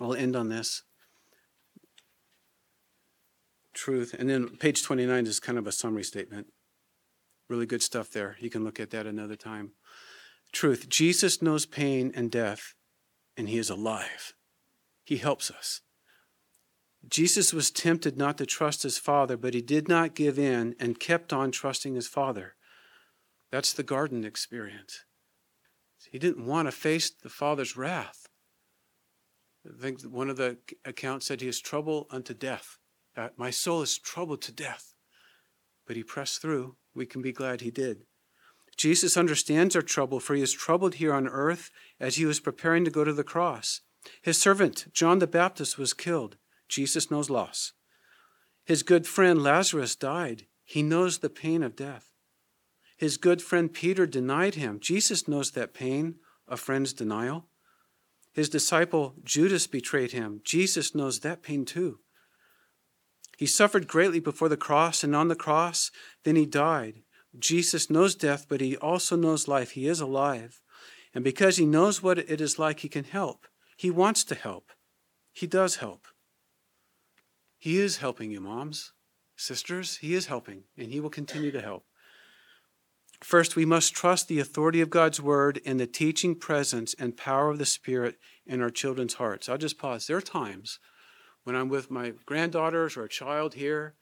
I'll 0.00 0.14
end 0.14 0.36
on 0.36 0.48
this 0.48 0.84
truth. 3.74 4.14
And 4.18 4.28
then 4.28 4.56
page 4.56 4.82
29 4.82 5.26
is 5.26 5.40
kind 5.40 5.58
of 5.58 5.66
a 5.66 5.72
summary 5.72 6.04
statement. 6.04 6.48
Really 7.48 7.66
good 7.66 7.82
stuff 7.82 8.10
there. 8.10 8.36
You 8.40 8.50
can 8.50 8.64
look 8.64 8.80
at 8.80 8.90
that 8.90 9.06
another 9.06 9.36
time. 9.36 9.72
Truth 10.52 10.88
Jesus 10.88 11.42
knows 11.42 11.66
pain 11.66 12.12
and 12.14 12.30
death, 12.30 12.74
and 13.36 13.48
he 13.48 13.58
is 13.58 13.70
alive. 13.70 14.34
He 15.04 15.18
helps 15.18 15.50
us. 15.50 15.82
Jesus 17.06 17.52
was 17.52 17.70
tempted 17.70 18.16
not 18.16 18.38
to 18.38 18.46
trust 18.46 18.82
his 18.82 18.98
Father, 18.98 19.36
but 19.36 19.54
he 19.54 19.62
did 19.62 19.88
not 19.88 20.14
give 20.14 20.38
in 20.38 20.74
and 20.80 20.98
kept 20.98 21.32
on 21.32 21.50
trusting 21.50 21.94
his 21.94 22.08
Father. 22.08 22.56
That's 23.50 23.72
the 23.72 23.82
garden 23.82 24.24
experience. 24.24 25.04
He 26.10 26.18
didn't 26.18 26.46
want 26.46 26.66
to 26.68 26.72
face 26.72 27.10
the 27.10 27.28
Father's 27.28 27.76
wrath. 27.76 28.26
I 29.66 29.80
think 29.80 30.02
one 30.02 30.30
of 30.30 30.36
the 30.36 30.58
accounts 30.84 31.26
said 31.26 31.40
he 31.40 31.48
is 31.48 31.60
troubled 31.60 32.06
unto 32.10 32.34
death. 32.34 32.78
Uh, 33.16 33.28
my 33.36 33.50
soul 33.50 33.82
is 33.82 33.98
troubled 33.98 34.42
to 34.42 34.52
death. 34.52 34.94
But 35.86 35.96
he 35.96 36.02
pressed 36.02 36.40
through 36.40 36.76
we 36.94 37.06
can 37.06 37.22
be 37.22 37.32
glad 37.32 37.60
he 37.60 37.70
did. 37.70 38.04
Jesus 38.76 39.16
understands 39.16 39.74
our 39.74 39.82
trouble, 39.82 40.20
for 40.20 40.34
he 40.34 40.42
is 40.42 40.52
troubled 40.52 40.96
here 40.96 41.12
on 41.12 41.26
earth 41.26 41.70
as 41.98 42.16
he 42.16 42.24
was 42.24 42.38
preparing 42.38 42.84
to 42.84 42.90
go 42.90 43.02
to 43.02 43.12
the 43.12 43.24
cross. 43.24 43.80
His 44.22 44.38
servant, 44.38 44.86
John 44.92 45.18
the 45.18 45.26
Baptist, 45.26 45.78
was 45.78 45.92
killed. 45.92 46.36
Jesus 46.68 47.10
knows 47.10 47.30
loss. 47.30 47.72
His 48.64 48.82
good 48.82 49.06
friend 49.06 49.42
Lazarus 49.42 49.96
died. 49.96 50.46
He 50.64 50.82
knows 50.82 51.18
the 51.18 51.30
pain 51.30 51.62
of 51.62 51.76
death. 51.76 52.12
His 52.96 53.16
good 53.16 53.40
friend 53.40 53.72
Peter 53.72 54.06
denied 54.06 54.56
him. 54.56 54.80
Jesus 54.80 55.26
knows 55.26 55.52
that 55.52 55.72
pain, 55.72 56.16
a 56.46 56.56
friend's 56.56 56.92
denial. 56.92 57.46
His 58.32 58.48
disciple 58.48 59.14
Judas 59.24 59.66
betrayed 59.66 60.12
him. 60.12 60.40
Jesus 60.44 60.94
knows 60.94 61.20
that 61.20 61.42
pain 61.42 61.64
too. 61.64 62.00
He 63.38 63.46
suffered 63.46 63.86
greatly 63.86 64.18
before 64.18 64.48
the 64.48 64.56
cross, 64.56 65.04
and 65.04 65.14
on 65.14 65.28
the 65.28 65.36
cross, 65.36 65.92
then 66.24 66.34
he 66.34 66.44
died. 66.44 67.02
Jesus 67.38 67.88
knows 67.88 68.16
death, 68.16 68.46
but 68.48 68.60
he 68.60 68.76
also 68.76 69.16
knows 69.16 69.48
life. 69.48 69.70
He 69.70 69.86
is 69.86 70.00
alive. 70.00 70.60
And 71.14 71.22
because 71.22 71.56
he 71.56 71.64
knows 71.64 72.02
what 72.02 72.18
it 72.18 72.40
is 72.40 72.58
like, 72.58 72.80
he 72.80 72.88
can 72.88 73.04
help. 73.04 73.46
He 73.76 73.90
wants 73.90 74.24
to 74.24 74.34
help. 74.34 74.72
He 75.32 75.46
does 75.46 75.76
help. 75.76 76.08
He 77.58 77.78
is 77.78 77.98
helping 77.98 78.30
you, 78.30 78.40
moms, 78.40 78.92
sisters. 79.36 79.98
He 79.98 80.14
is 80.14 80.26
helping, 80.26 80.64
and 80.76 80.92
he 80.92 81.00
will 81.00 81.10
continue 81.10 81.50
to 81.50 81.60
help. 81.60 81.84
First, 83.20 83.56
we 83.56 83.64
must 83.64 83.94
trust 83.94 84.28
the 84.28 84.38
authority 84.38 84.80
of 84.80 84.90
God's 84.90 85.20
word 85.20 85.60
and 85.66 85.80
the 85.80 85.88
teaching 85.88 86.36
presence 86.36 86.94
and 87.00 87.16
power 87.16 87.50
of 87.50 87.58
the 87.58 87.66
Spirit 87.66 88.16
in 88.46 88.62
our 88.62 88.70
children's 88.70 89.14
hearts. 89.14 89.48
I'll 89.48 89.58
just 89.58 89.78
pause. 89.78 90.06
There 90.06 90.16
are 90.16 90.22
times 90.22 90.78
when 91.42 91.56
I'm 91.56 91.68
with 91.68 91.90
my 91.90 92.12
granddaughters 92.26 92.96
or 92.96 93.02
a 93.02 93.08
child 93.08 93.54
here, 93.54 93.94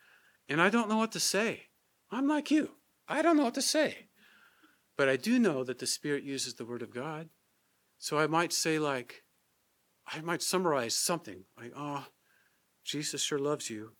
and 0.48 0.60
I 0.60 0.68
don't 0.68 0.88
know 0.88 0.98
what 0.98 1.12
to 1.12 1.20
say. 1.20 1.68
I'm 2.10 2.28
like 2.28 2.50
you. 2.50 2.72
I 3.08 3.22
don't 3.22 3.38
know 3.38 3.44
what 3.44 3.54
to 3.54 3.62
say. 3.62 4.08
But 4.98 5.08
I 5.08 5.16
do 5.16 5.38
know 5.38 5.64
that 5.64 5.78
the 5.78 5.86
Spirit 5.86 6.22
uses 6.22 6.54
the 6.54 6.64
Word 6.66 6.82
of 6.82 6.92
God. 6.92 7.30
So 7.98 8.18
I 8.18 8.26
might 8.26 8.52
say, 8.52 8.78
like, 8.78 9.22
I 10.06 10.20
might 10.20 10.42
summarize 10.42 10.94
something 10.94 11.44
like, 11.58 11.72
oh, 11.74 12.04
Jesus 12.86 13.22
sure 13.22 13.38
loves 13.38 13.68
you. 13.68 13.92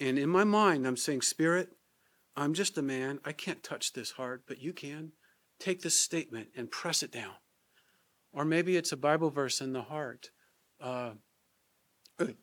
And 0.00 0.18
in 0.18 0.28
my 0.28 0.44
mind, 0.44 0.86
I'm 0.86 0.96
saying, 0.96 1.22
Spirit, 1.22 1.70
I'm 2.36 2.54
just 2.54 2.78
a 2.78 2.82
man. 2.82 3.18
I 3.24 3.32
can't 3.32 3.62
touch 3.62 3.92
this 3.92 4.12
heart, 4.12 4.44
but 4.46 4.62
you 4.62 4.72
can. 4.72 5.12
Take 5.58 5.82
this 5.82 5.98
statement 5.98 6.48
and 6.56 6.70
press 6.70 7.02
it 7.02 7.12
down. 7.12 7.34
Or 8.32 8.44
maybe 8.44 8.76
it's 8.76 8.92
a 8.92 8.96
Bible 8.96 9.30
verse 9.30 9.60
in 9.60 9.72
the 9.72 9.82
heart. 9.82 10.30
Uh, 10.80 11.12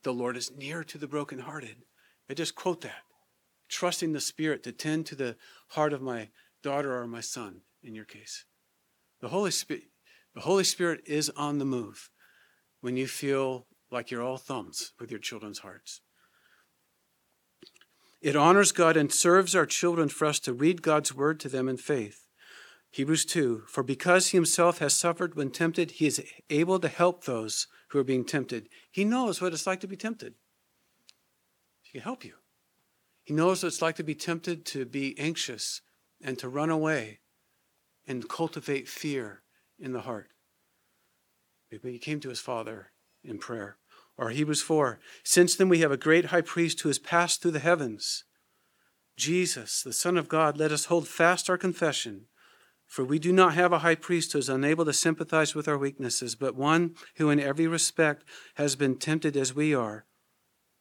the 0.03 0.13
Lord 0.13 0.37
is 0.37 0.51
near 0.51 0.83
to 0.83 0.97
the 0.97 1.07
brokenhearted. 1.07 1.77
I 2.29 2.33
just 2.33 2.55
quote 2.55 2.81
that. 2.81 3.03
Trusting 3.69 4.13
the 4.13 4.21
Spirit 4.21 4.63
to 4.63 4.71
tend 4.71 5.05
to 5.07 5.15
the 5.15 5.35
heart 5.69 5.93
of 5.93 6.01
my 6.01 6.29
daughter 6.63 6.97
or 6.97 7.07
my 7.07 7.21
son, 7.21 7.61
in 7.83 7.95
your 7.95 8.05
case. 8.05 8.45
The 9.21 9.29
Holy 9.29 9.51
Spirit, 9.51 9.83
the 10.33 10.41
Holy 10.41 10.63
Spirit 10.63 11.01
is 11.05 11.29
on 11.31 11.57
the 11.57 11.65
move 11.65 12.09
when 12.81 12.97
you 12.97 13.07
feel 13.07 13.67
like 13.91 14.09
you're 14.09 14.23
all 14.23 14.37
thumbs 14.37 14.93
with 14.99 15.11
your 15.11 15.19
children's 15.19 15.59
hearts. 15.59 16.01
It 18.21 18.35
honors 18.35 18.71
God 18.71 18.95
and 18.95 19.11
serves 19.11 19.55
our 19.55 19.65
children 19.65 20.07
for 20.07 20.25
us 20.25 20.39
to 20.41 20.53
read 20.53 20.81
God's 20.81 21.13
word 21.13 21.39
to 21.41 21.49
them 21.49 21.67
in 21.67 21.77
faith. 21.77 22.27
Hebrews 22.91 23.25
2 23.25 23.63
For 23.67 23.83
because 23.83 24.27
he 24.27 24.37
himself 24.37 24.79
has 24.79 24.93
suffered 24.93 25.35
when 25.35 25.49
tempted, 25.49 25.91
he 25.91 26.05
is 26.05 26.23
able 26.49 26.79
to 26.79 26.87
help 26.87 27.23
those 27.23 27.67
who 27.89 27.99
are 27.99 28.03
being 28.03 28.25
tempted. 28.25 28.69
He 28.91 29.03
knows 29.03 29.41
what 29.41 29.53
it's 29.53 29.65
like 29.65 29.79
to 29.81 29.87
be 29.87 29.95
tempted. 29.95 30.35
He 31.81 31.93
can 31.93 32.01
help 32.01 32.23
you. 32.23 32.33
He 33.23 33.33
knows 33.33 33.63
what 33.63 33.67
it's 33.67 33.81
like 33.81 33.95
to 33.95 34.03
be 34.03 34.15
tempted 34.15 34.65
to 34.67 34.85
be 34.85 35.17
anxious 35.17 35.81
and 36.21 36.37
to 36.39 36.49
run 36.49 36.69
away 36.69 37.19
and 38.07 38.29
cultivate 38.29 38.87
fear 38.87 39.41
in 39.79 39.93
the 39.93 40.01
heart. 40.01 40.29
But 41.71 41.91
he 41.91 41.99
came 41.99 42.19
to 42.19 42.29
his 42.29 42.39
Father 42.39 42.91
in 43.23 43.37
prayer. 43.37 43.77
Or 44.21 44.29
Hebrews 44.29 44.61
4 44.61 44.99
Since 45.23 45.55
then 45.55 45.67
we 45.67 45.79
have 45.79 45.91
a 45.91 45.97
great 45.97 46.25
high 46.25 46.41
priest 46.41 46.79
who 46.81 46.89
has 46.89 46.99
passed 46.99 47.41
through 47.41 47.51
the 47.51 47.59
heavens, 47.59 48.23
Jesus, 49.17 49.81
the 49.81 49.93
Son 49.93 50.15
of 50.15 50.29
God, 50.29 50.57
let 50.57 50.71
us 50.71 50.85
hold 50.85 51.07
fast 51.07 51.49
our 51.49 51.57
confession. 51.57 52.27
For 52.87 53.03
we 53.03 53.19
do 53.19 53.31
not 53.31 53.55
have 53.55 53.73
a 53.73 53.79
high 53.79 53.95
priest 53.95 54.33
who 54.33 54.39
is 54.39 54.49
unable 54.49 54.85
to 54.85 54.93
sympathize 54.93 55.55
with 55.55 55.67
our 55.67 55.77
weaknesses, 55.77 56.35
but 56.35 56.55
one 56.55 56.95
who 57.15 57.29
in 57.29 57.39
every 57.39 57.67
respect 57.67 58.23
has 58.55 58.75
been 58.75 58.97
tempted 58.97 59.35
as 59.35 59.55
we 59.55 59.73
are, 59.73 60.05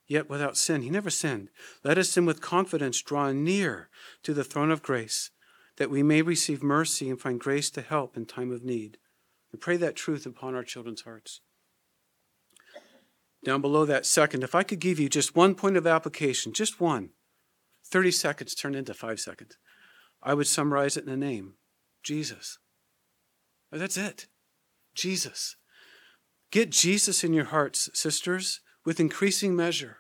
yet 0.07 0.29
without 0.29 0.57
sin. 0.57 0.83
He 0.83 0.91
never 0.91 1.11
sinned. 1.11 1.49
Let 1.83 1.99
us 1.99 2.15
then 2.15 2.27
with 2.27 2.41
confidence 2.41 3.01
draw 3.01 3.33
near 3.33 3.89
to 4.23 4.35
the 4.35 4.45
throne 4.45 4.71
of 4.71 4.83
grace, 4.83 5.31
that 5.77 5.91
we 5.91 6.03
may 6.03 6.21
receive 6.21 6.63
mercy 6.63 7.09
and 7.09 7.21
find 7.21 7.41
grace 7.41 7.71
to 7.71 7.83
help 7.83 8.17
in 8.17 8.27
time 8.27 8.53
of 8.53 8.65
need. 8.65 8.99
And 9.53 9.61
pray 9.61 9.77
that 9.79 9.97
truth 9.97 10.27
upon 10.27 10.55
our 10.55 10.65
children's 10.65 11.03
hearts. 11.03 11.41
Down 13.45 13.61
below 13.61 13.87
that 13.87 14.05
second, 14.05 14.45
if 14.45 14.55
I 14.55 14.63
could 14.63 14.81
give 14.81 14.99
you 14.99 15.09
just 15.09 15.35
one 15.35 15.55
point 15.55 15.77
of 15.77 15.87
application, 15.87 16.53
just 16.53 16.81
one, 16.81 17.11
30 17.87 18.11
seconds 18.11 18.55
turned 18.55 18.77
into 18.77 18.93
five 18.93 19.19
seconds, 19.19 19.57
I 20.23 20.35
would 20.35 20.47
summarize 20.47 20.97
it 20.97 21.05
in 21.05 21.11
a 21.11 21.17
name 21.17 21.55
Jesus. 22.03 22.59
Oh, 23.73 23.79
that's 23.79 23.97
it. 23.97 24.27
Jesus. 24.95 25.57
Get 26.51 26.71
Jesus 26.71 27.23
in 27.23 27.33
your 27.33 27.47
hearts, 27.47 27.89
sisters, 27.95 28.61
with 28.85 29.01
increasing 29.01 29.55
measure. 29.55 29.99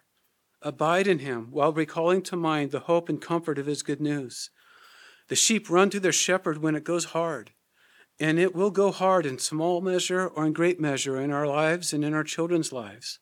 Abide 0.62 1.06
in 1.06 1.20
him 1.20 1.48
while 1.50 1.72
recalling 1.72 2.22
to 2.22 2.36
mind 2.36 2.70
the 2.70 2.80
hope 2.80 3.08
and 3.08 3.20
comfort 3.20 3.58
of 3.58 3.66
his 3.66 3.82
good 3.82 4.00
news. 4.00 4.50
The 5.28 5.36
sheep 5.36 5.70
run 5.70 5.90
to 5.90 6.00
their 6.00 6.12
shepherd 6.12 6.58
when 6.58 6.74
it 6.74 6.84
goes 6.84 7.06
hard, 7.06 7.52
and 8.18 8.38
it 8.38 8.54
will 8.54 8.70
go 8.70 8.90
hard 8.90 9.24
in 9.24 9.38
small 9.38 9.80
measure 9.80 10.26
or 10.26 10.44
in 10.44 10.52
great 10.52 10.80
measure 10.80 11.18
in 11.20 11.30
our 11.30 11.46
lives 11.46 11.92
and 11.92 12.04
in 12.04 12.12
our 12.12 12.24
children's 12.24 12.72
lives. 12.72 13.20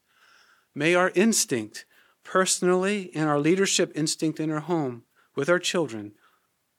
May 0.78 0.94
our 0.94 1.10
instinct, 1.16 1.86
personally, 2.22 3.10
and 3.12 3.28
our 3.28 3.40
leadership 3.40 3.90
instinct 3.96 4.38
in 4.38 4.48
our 4.48 4.60
home 4.60 5.02
with 5.34 5.48
our 5.48 5.58
children, 5.58 6.12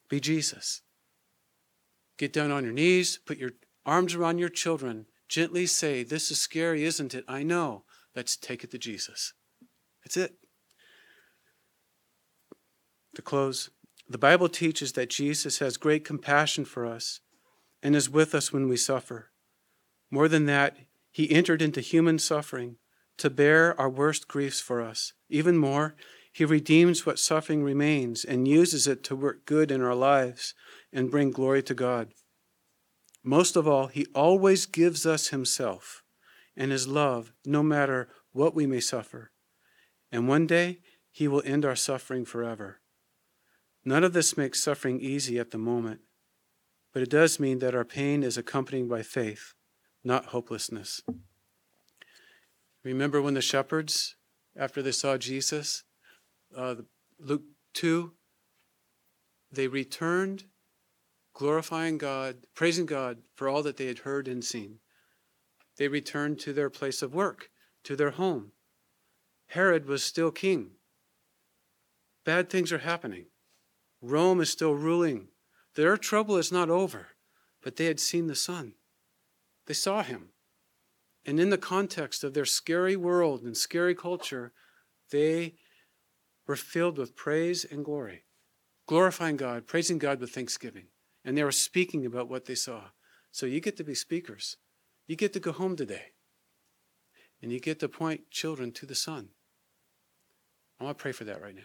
be 0.07 0.21
Jesus. 0.21 0.83
Get 2.17 2.31
down 2.31 2.49
on 2.49 2.63
your 2.63 2.71
knees, 2.71 3.19
put 3.25 3.37
your 3.37 3.51
arms 3.85 4.15
around 4.15 4.37
your 4.37 4.47
children, 4.47 5.07
gently 5.27 5.65
say, 5.65 6.03
This 6.03 6.31
is 6.31 6.39
scary, 6.39 6.85
isn't 6.85 7.13
it? 7.13 7.25
I 7.27 7.43
know. 7.43 7.83
Let's 8.15 8.37
take 8.37 8.63
it 8.63 8.71
to 8.71 8.77
Jesus. 8.77 9.33
That's 10.05 10.15
it. 10.15 10.35
To 13.15 13.21
close, 13.21 13.69
the 14.07 14.17
Bible 14.17 14.47
teaches 14.47 14.93
that 14.93 15.09
Jesus 15.09 15.59
has 15.59 15.75
great 15.75 16.05
compassion 16.05 16.63
for 16.63 16.85
us 16.85 17.19
and 17.83 17.97
is 17.97 18.09
with 18.09 18.33
us 18.33 18.53
when 18.53 18.69
we 18.69 18.77
suffer. 18.77 19.31
More 20.09 20.29
than 20.29 20.45
that, 20.45 20.77
he 21.11 21.29
entered 21.29 21.61
into 21.61 21.81
human 21.81 22.17
suffering 22.17 22.77
to 23.19 23.29
bear 23.29 23.79
our 23.79 23.89
worst 23.89 24.27
griefs 24.27 24.59
for 24.59 24.81
us. 24.81 25.13
Even 25.29 25.57
more, 25.57 25.95
he 26.31 26.45
redeems 26.45 27.05
what 27.05 27.19
suffering 27.19 27.63
remains 27.63 28.23
and 28.23 28.47
uses 28.47 28.87
it 28.87 29.03
to 29.05 29.15
work 29.15 29.45
good 29.45 29.71
in 29.71 29.81
our 29.81 29.95
lives 29.95 30.53
and 30.93 31.11
bring 31.11 31.31
glory 31.31 31.61
to 31.63 31.73
God. 31.73 32.13
Most 33.23 33.55
of 33.55 33.67
all, 33.67 33.87
he 33.87 34.05
always 34.15 34.65
gives 34.65 35.05
us 35.05 35.27
himself 35.27 36.03
and 36.55 36.71
his 36.71 36.87
love, 36.87 37.33
no 37.45 37.61
matter 37.61 38.09
what 38.31 38.55
we 38.55 38.65
may 38.65 38.79
suffer. 38.79 39.31
And 40.11 40.27
one 40.27 40.47
day, 40.47 40.79
he 41.11 41.27
will 41.27 41.43
end 41.45 41.65
our 41.65 41.75
suffering 41.75 42.25
forever. 42.25 42.79
None 43.83 44.03
of 44.03 44.13
this 44.13 44.37
makes 44.37 44.61
suffering 44.61 44.99
easy 44.99 45.39
at 45.39 45.51
the 45.51 45.57
moment, 45.57 46.01
but 46.93 47.01
it 47.01 47.09
does 47.09 47.39
mean 47.39 47.59
that 47.59 47.75
our 47.75 47.85
pain 47.85 48.23
is 48.23 48.37
accompanied 48.37 48.89
by 48.89 49.03
faith, 49.03 49.53
not 50.03 50.27
hopelessness. 50.27 51.01
Remember 52.83 53.21
when 53.21 53.33
the 53.33 53.41
shepherds, 53.41 54.15
after 54.55 54.81
they 54.81 54.91
saw 54.91 55.17
Jesus, 55.17 55.83
uh, 56.55 56.75
Luke 57.19 57.43
2, 57.73 58.13
they 59.51 59.67
returned 59.67 60.45
glorifying 61.33 61.97
God, 61.97 62.45
praising 62.53 62.85
God 62.85 63.19
for 63.35 63.47
all 63.47 63.63
that 63.63 63.77
they 63.77 63.87
had 63.87 63.99
heard 63.99 64.27
and 64.27 64.43
seen. 64.43 64.79
They 65.77 65.87
returned 65.87 66.39
to 66.39 66.53
their 66.53 66.69
place 66.69 67.01
of 67.01 67.13
work, 67.13 67.49
to 67.85 67.95
their 67.95 68.11
home. 68.11 68.51
Herod 69.47 69.87
was 69.87 70.03
still 70.03 70.31
king. 70.31 70.71
Bad 72.25 72.49
things 72.49 72.71
are 72.71 72.79
happening. 72.79 73.27
Rome 74.01 74.41
is 74.41 74.49
still 74.49 74.73
ruling. 74.73 75.29
Their 75.75 75.97
trouble 75.97 76.37
is 76.37 76.51
not 76.51 76.69
over, 76.69 77.07
but 77.63 77.77
they 77.77 77.85
had 77.85 77.99
seen 77.99 78.27
the 78.27 78.35
Son. 78.35 78.73
They 79.65 79.73
saw 79.73 80.03
him. 80.03 80.29
And 81.29 81.39
in 81.39 81.51
the 81.51 81.59
context 81.59 82.23
of 82.23 82.33
their 82.33 82.43
scary 82.43 82.95
world 82.95 83.43
and 83.43 83.55
scary 83.55 83.93
culture, 83.93 84.51
they 85.11 85.53
were 86.47 86.55
filled 86.55 86.97
with 86.97 87.15
praise 87.15 87.63
and 87.63 87.85
glory, 87.85 88.23
glorifying 88.87 89.37
God, 89.37 89.67
praising 89.67 89.99
God 89.99 90.19
with 90.19 90.31
thanksgiving. 90.31 90.87
And 91.23 91.37
they 91.37 91.43
were 91.43 91.51
speaking 91.51 92.03
about 92.03 92.29
what 92.29 92.45
they 92.45 92.55
saw. 92.55 92.85
So 93.31 93.45
you 93.45 93.59
get 93.59 93.77
to 93.77 93.83
be 93.83 93.93
speakers. 93.93 94.57
You 95.05 95.15
get 95.15 95.31
to 95.33 95.39
go 95.39 95.51
home 95.51 95.75
today. 95.75 96.13
And 97.43 97.51
you 97.51 97.59
get 97.59 97.79
to 97.81 97.87
point 97.87 98.31
children 98.31 98.71
to 98.71 98.87
the 98.87 98.95
Son. 98.95 99.29
I 100.79 100.85
want 100.85 100.97
to 100.97 101.01
pray 101.03 101.11
for 101.11 101.25
that 101.25 101.43
right 101.43 101.55
now. 101.55 101.61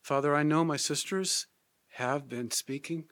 Father, 0.00 0.34
I 0.34 0.42
know 0.42 0.64
my 0.64 0.76
sisters 0.76 1.46
have 1.98 2.28
been 2.28 2.50
speaking 2.50 3.04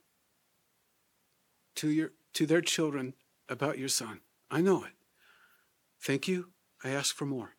to 1.76 1.90
your 1.90 2.10
to 2.34 2.46
their 2.46 2.60
children 2.60 3.14
about 3.48 3.78
your 3.78 3.88
son. 3.88 4.20
I 4.50 4.60
know 4.60 4.84
it. 4.84 4.92
Thank 6.00 6.28
you. 6.28 6.50
I 6.82 6.90
ask 6.90 7.14
for 7.14 7.26
more. 7.26 7.56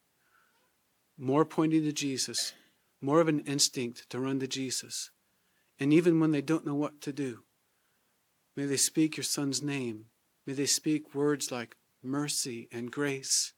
More 1.17 1.45
pointing 1.45 1.83
to 1.83 1.91
Jesus, 1.91 2.53
more 3.01 3.21
of 3.21 3.27
an 3.27 3.41
instinct 3.41 4.09
to 4.09 4.19
run 4.19 4.39
to 4.39 4.47
Jesus. 4.47 5.11
And 5.79 5.93
even 5.93 6.19
when 6.19 6.31
they 6.31 6.41
don't 6.41 6.65
know 6.65 6.75
what 6.75 7.01
to 7.01 7.13
do, 7.13 7.43
may 8.55 8.65
they 8.65 8.77
speak 8.77 9.17
your 9.17 9.23
son's 9.23 9.61
name. 9.61 10.05
May 10.47 10.53
they 10.53 10.65
speak 10.65 11.13
words 11.13 11.51
like 11.51 11.75
mercy 12.03 12.67
and 12.71 12.91
grace 12.91 13.53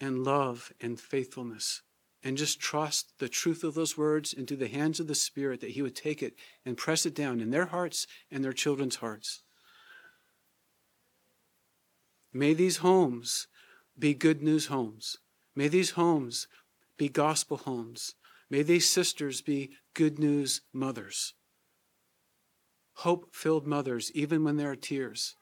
and 0.00 0.24
love 0.24 0.72
and 0.80 1.00
faithfulness 1.00 1.82
and 2.24 2.38
just 2.38 2.58
trust 2.58 3.12
the 3.18 3.28
truth 3.28 3.62
of 3.62 3.74
those 3.74 3.98
words 3.98 4.32
into 4.32 4.56
the 4.56 4.68
hands 4.68 4.98
of 4.98 5.06
the 5.06 5.14
Spirit 5.14 5.60
that 5.60 5.70
He 5.70 5.82
would 5.82 5.94
take 5.94 6.22
it 6.22 6.34
and 6.64 6.76
press 6.76 7.04
it 7.04 7.14
down 7.14 7.40
in 7.40 7.50
their 7.50 7.66
hearts 7.66 8.06
and 8.30 8.42
their 8.42 8.54
children's 8.54 8.96
hearts. 8.96 9.42
May 12.36 12.52
these 12.52 12.78
homes 12.78 13.46
be 13.96 14.12
good 14.12 14.42
news 14.42 14.66
homes. 14.66 15.18
May 15.54 15.68
these 15.68 15.90
homes 15.90 16.48
be 16.98 17.08
gospel 17.08 17.58
homes. 17.58 18.16
May 18.50 18.62
these 18.62 18.90
sisters 18.90 19.40
be 19.40 19.70
good 19.94 20.18
news 20.18 20.60
mothers. 20.72 21.34
Hope 22.98 23.32
filled 23.32 23.68
mothers, 23.68 24.10
even 24.14 24.42
when 24.42 24.56
there 24.56 24.72
are 24.72 24.76
tears. 24.76 25.36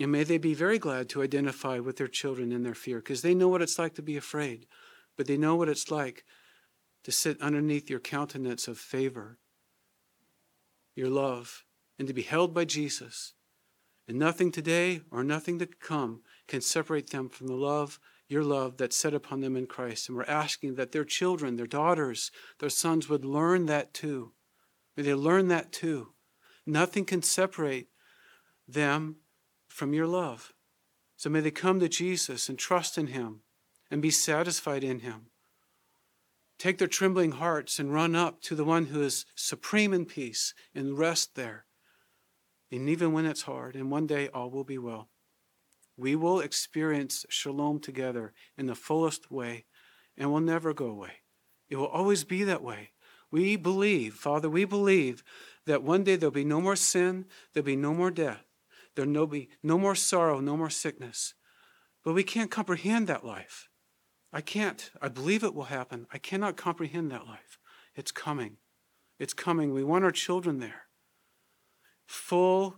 And 0.00 0.10
may 0.10 0.24
they 0.24 0.38
be 0.38 0.54
very 0.54 0.78
glad 0.78 1.10
to 1.10 1.22
identify 1.22 1.78
with 1.78 1.98
their 1.98 2.08
children 2.08 2.50
in 2.50 2.62
their 2.62 2.74
fear 2.74 2.98
because 2.98 3.20
they 3.20 3.34
know 3.34 3.48
what 3.48 3.62
it's 3.62 3.78
like 3.78 3.94
to 3.96 4.02
be 4.02 4.16
afraid, 4.16 4.66
but 5.16 5.26
they 5.26 5.36
know 5.36 5.54
what 5.54 5.68
it's 5.68 5.90
like 5.90 6.24
to 7.04 7.12
sit 7.12 7.40
underneath 7.42 7.90
your 7.90 8.00
countenance 8.00 8.66
of 8.66 8.78
favor, 8.78 9.38
your 10.96 11.10
love, 11.10 11.64
and 11.98 12.08
to 12.08 12.14
be 12.14 12.22
held 12.22 12.54
by 12.54 12.64
Jesus. 12.64 13.34
And 14.06 14.18
nothing 14.18 14.52
today 14.52 15.00
or 15.10 15.24
nothing 15.24 15.58
to 15.58 15.66
come 15.66 16.20
can 16.46 16.60
separate 16.60 17.10
them 17.10 17.28
from 17.28 17.46
the 17.46 17.54
love, 17.54 17.98
your 18.28 18.44
love 18.44 18.76
that's 18.76 18.96
set 18.96 19.14
upon 19.14 19.40
them 19.40 19.56
in 19.56 19.66
Christ. 19.66 20.08
And 20.08 20.16
we're 20.16 20.24
asking 20.24 20.74
that 20.74 20.92
their 20.92 21.04
children, 21.04 21.56
their 21.56 21.66
daughters, 21.66 22.30
their 22.58 22.68
sons 22.68 23.08
would 23.08 23.24
learn 23.24 23.66
that 23.66 23.94
too. 23.94 24.32
May 24.96 25.04
they 25.04 25.14
learn 25.14 25.48
that 25.48 25.72
too. 25.72 26.08
Nothing 26.66 27.04
can 27.04 27.22
separate 27.22 27.88
them 28.68 29.16
from 29.68 29.92
your 29.92 30.06
love. 30.06 30.52
So 31.16 31.30
may 31.30 31.40
they 31.40 31.50
come 31.50 31.80
to 31.80 31.88
Jesus 31.88 32.48
and 32.48 32.58
trust 32.58 32.98
in 32.98 33.08
him 33.08 33.40
and 33.90 34.02
be 34.02 34.10
satisfied 34.10 34.84
in 34.84 35.00
him. 35.00 35.26
Take 36.58 36.78
their 36.78 36.88
trembling 36.88 37.32
hearts 37.32 37.78
and 37.78 37.92
run 37.92 38.14
up 38.14 38.40
to 38.42 38.54
the 38.54 38.64
one 38.64 38.86
who 38.86 39.02
is 39.02 39.26
supreme 39.34 39.92
in 39.92 40.06
peace 40.06 40.54
and 40.74 40.98
rest 40.98 41.34
there. 41.34 41.66
And 42.74 42.88
even 42.88 43.12
when 43.12 43.24
it's 43.24 43.42
hard, 43.42 43.76
and 43.76 43.88
one 43.88 44.08
day 44.08 44.28
all 44.34 44.50
will 44.50 44.64
be 44.64 44.78
well, 44.78 45.08
we 45.96 46.16
will 46.16 46.40
experience 46.40 47.24
shalom 47.28 47.78
together 47.78 48.32
in 48.58 48.66
the 48.66 48.74
fullest 48.74 49.30
way 49.30 49.66
and 50.16 50.32
will 50.32 50.40
never 50.40 50.74
go 50.74 50.86
away. 50.86 51.22
It 51.68 51.76
will 51.76 51.86
always 51.86 52.24
be 52.24 52.42
that 52.42 52.62
way. 52.62 52.90
We 53.30 53.54
believe, 53.54 54.14
Father, 54.14 54.50
we 54.50 54.64
believe 54.64 55.22
that 55.66 55.84
one 55.84 56.02
day 56.02 56.16
there'll 56.16 56.32
be 56.32 56.44
no 56.44 56.60
more 56.60 56.74
sin, 56.74 57.26
there'll 57.52 57.64
be 57.64 57.76
no 57.76 57.94
more 57.94 58.10
death, 58.10 58.44
There'll 58.96 59.26
be 59.26 59.48
no 59.62 59.78
more 59.78 59.94
sorrow, 59.94 60.40
no 60.40 60.56
more 60.56 60.70
sickness. 60.70 61.34
But 62.04 62.14
we 62.14 62.22
can't 62.22 62.50
comprehend 62.50 63.06
that 63.06 63.24
life. 63.24 63.68
I 64.32 64.40
can't. 64.40 64.90
I 65.00 65.08
believe 65.08 65.44
it 65.44 65.54
will 65.54 65.64
happen. 65.64 66.06
I 66.12 66.18
cannot 66.18 66.56
comprehend 66.56 67.10
that 67.10 67.26
life. 67.26 67.58
It's 67.94 68.12
coming. 68.12 68.56
It's 69.18 69.34
coming. 69.34 69.72
We 69.72 69.84
want 69.84 70.04
our 70.04 70.10
children 70.10 70.58
there. 70.58 70.83
Full, 72.06 72.76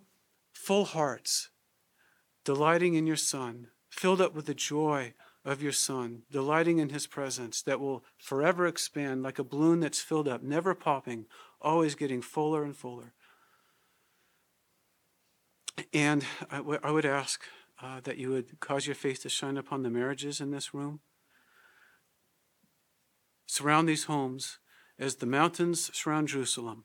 full 0.52 0.84
hearts, 0.84 1.50
delighting 2.44 2.94
in 2.94 3.06
your 3.06 3.16
Son, 3.16 3.68
filled 3.88 4.20
up 4.20 4.34
with 4.34 4.46
the 4.46 4.54
joy 4.54 5.14
of 5.44 5.62
your 5.62 5.72
Son, 5.72 6.22
delighting 6.30 6.78
in 6.78 6.88
his 6.88 7.06
presence 7.06 7.62
that 7.62 7.80
will 7.80 8.04
forever 8.18 8.66
expand 8.66 9.22
like 9.22 9.38
a 9.38 9.44
balloon 9.44 9.80
that's 9.80 10.00
filled 10.00 10.28
up, 10.28 10.42
never 10.42 10.74
popping, 10.74 11.26
always 11.60 11.94
getting 11.94 12.20
fuller 12.20 12.64
and 12.64 12.76
fuller. 12.76 13.12
And 15.92 16.24
I, 16.50 16.58
w- 16.58 16.80
I 16.82 16.90
would 16.90 17.04
ask 17.04 17.44
uh, 17.82 18.00
that 18.04 18.16
you 18.16 18.30
would 18.30 18.58
cause 18.60 18.86
your 18.86 18.94
face 18.94 19.18
to 19.20 19.28
shine 19.28 19.56
upon 19.56 19.82
the 19.82 19.90
marriages 19.90 20.40
in 20.40 20.50
this 20.50 20.72
room. 20.72 21.00
Surround 23.46 23.88
these 23.88 24.04
homes 24.04 24.58
as 24.98 25.16
the 25.16 25.26
mountains 25.26 25.90
surround 25.94 26.28
Jerusalem. 26.28 26.84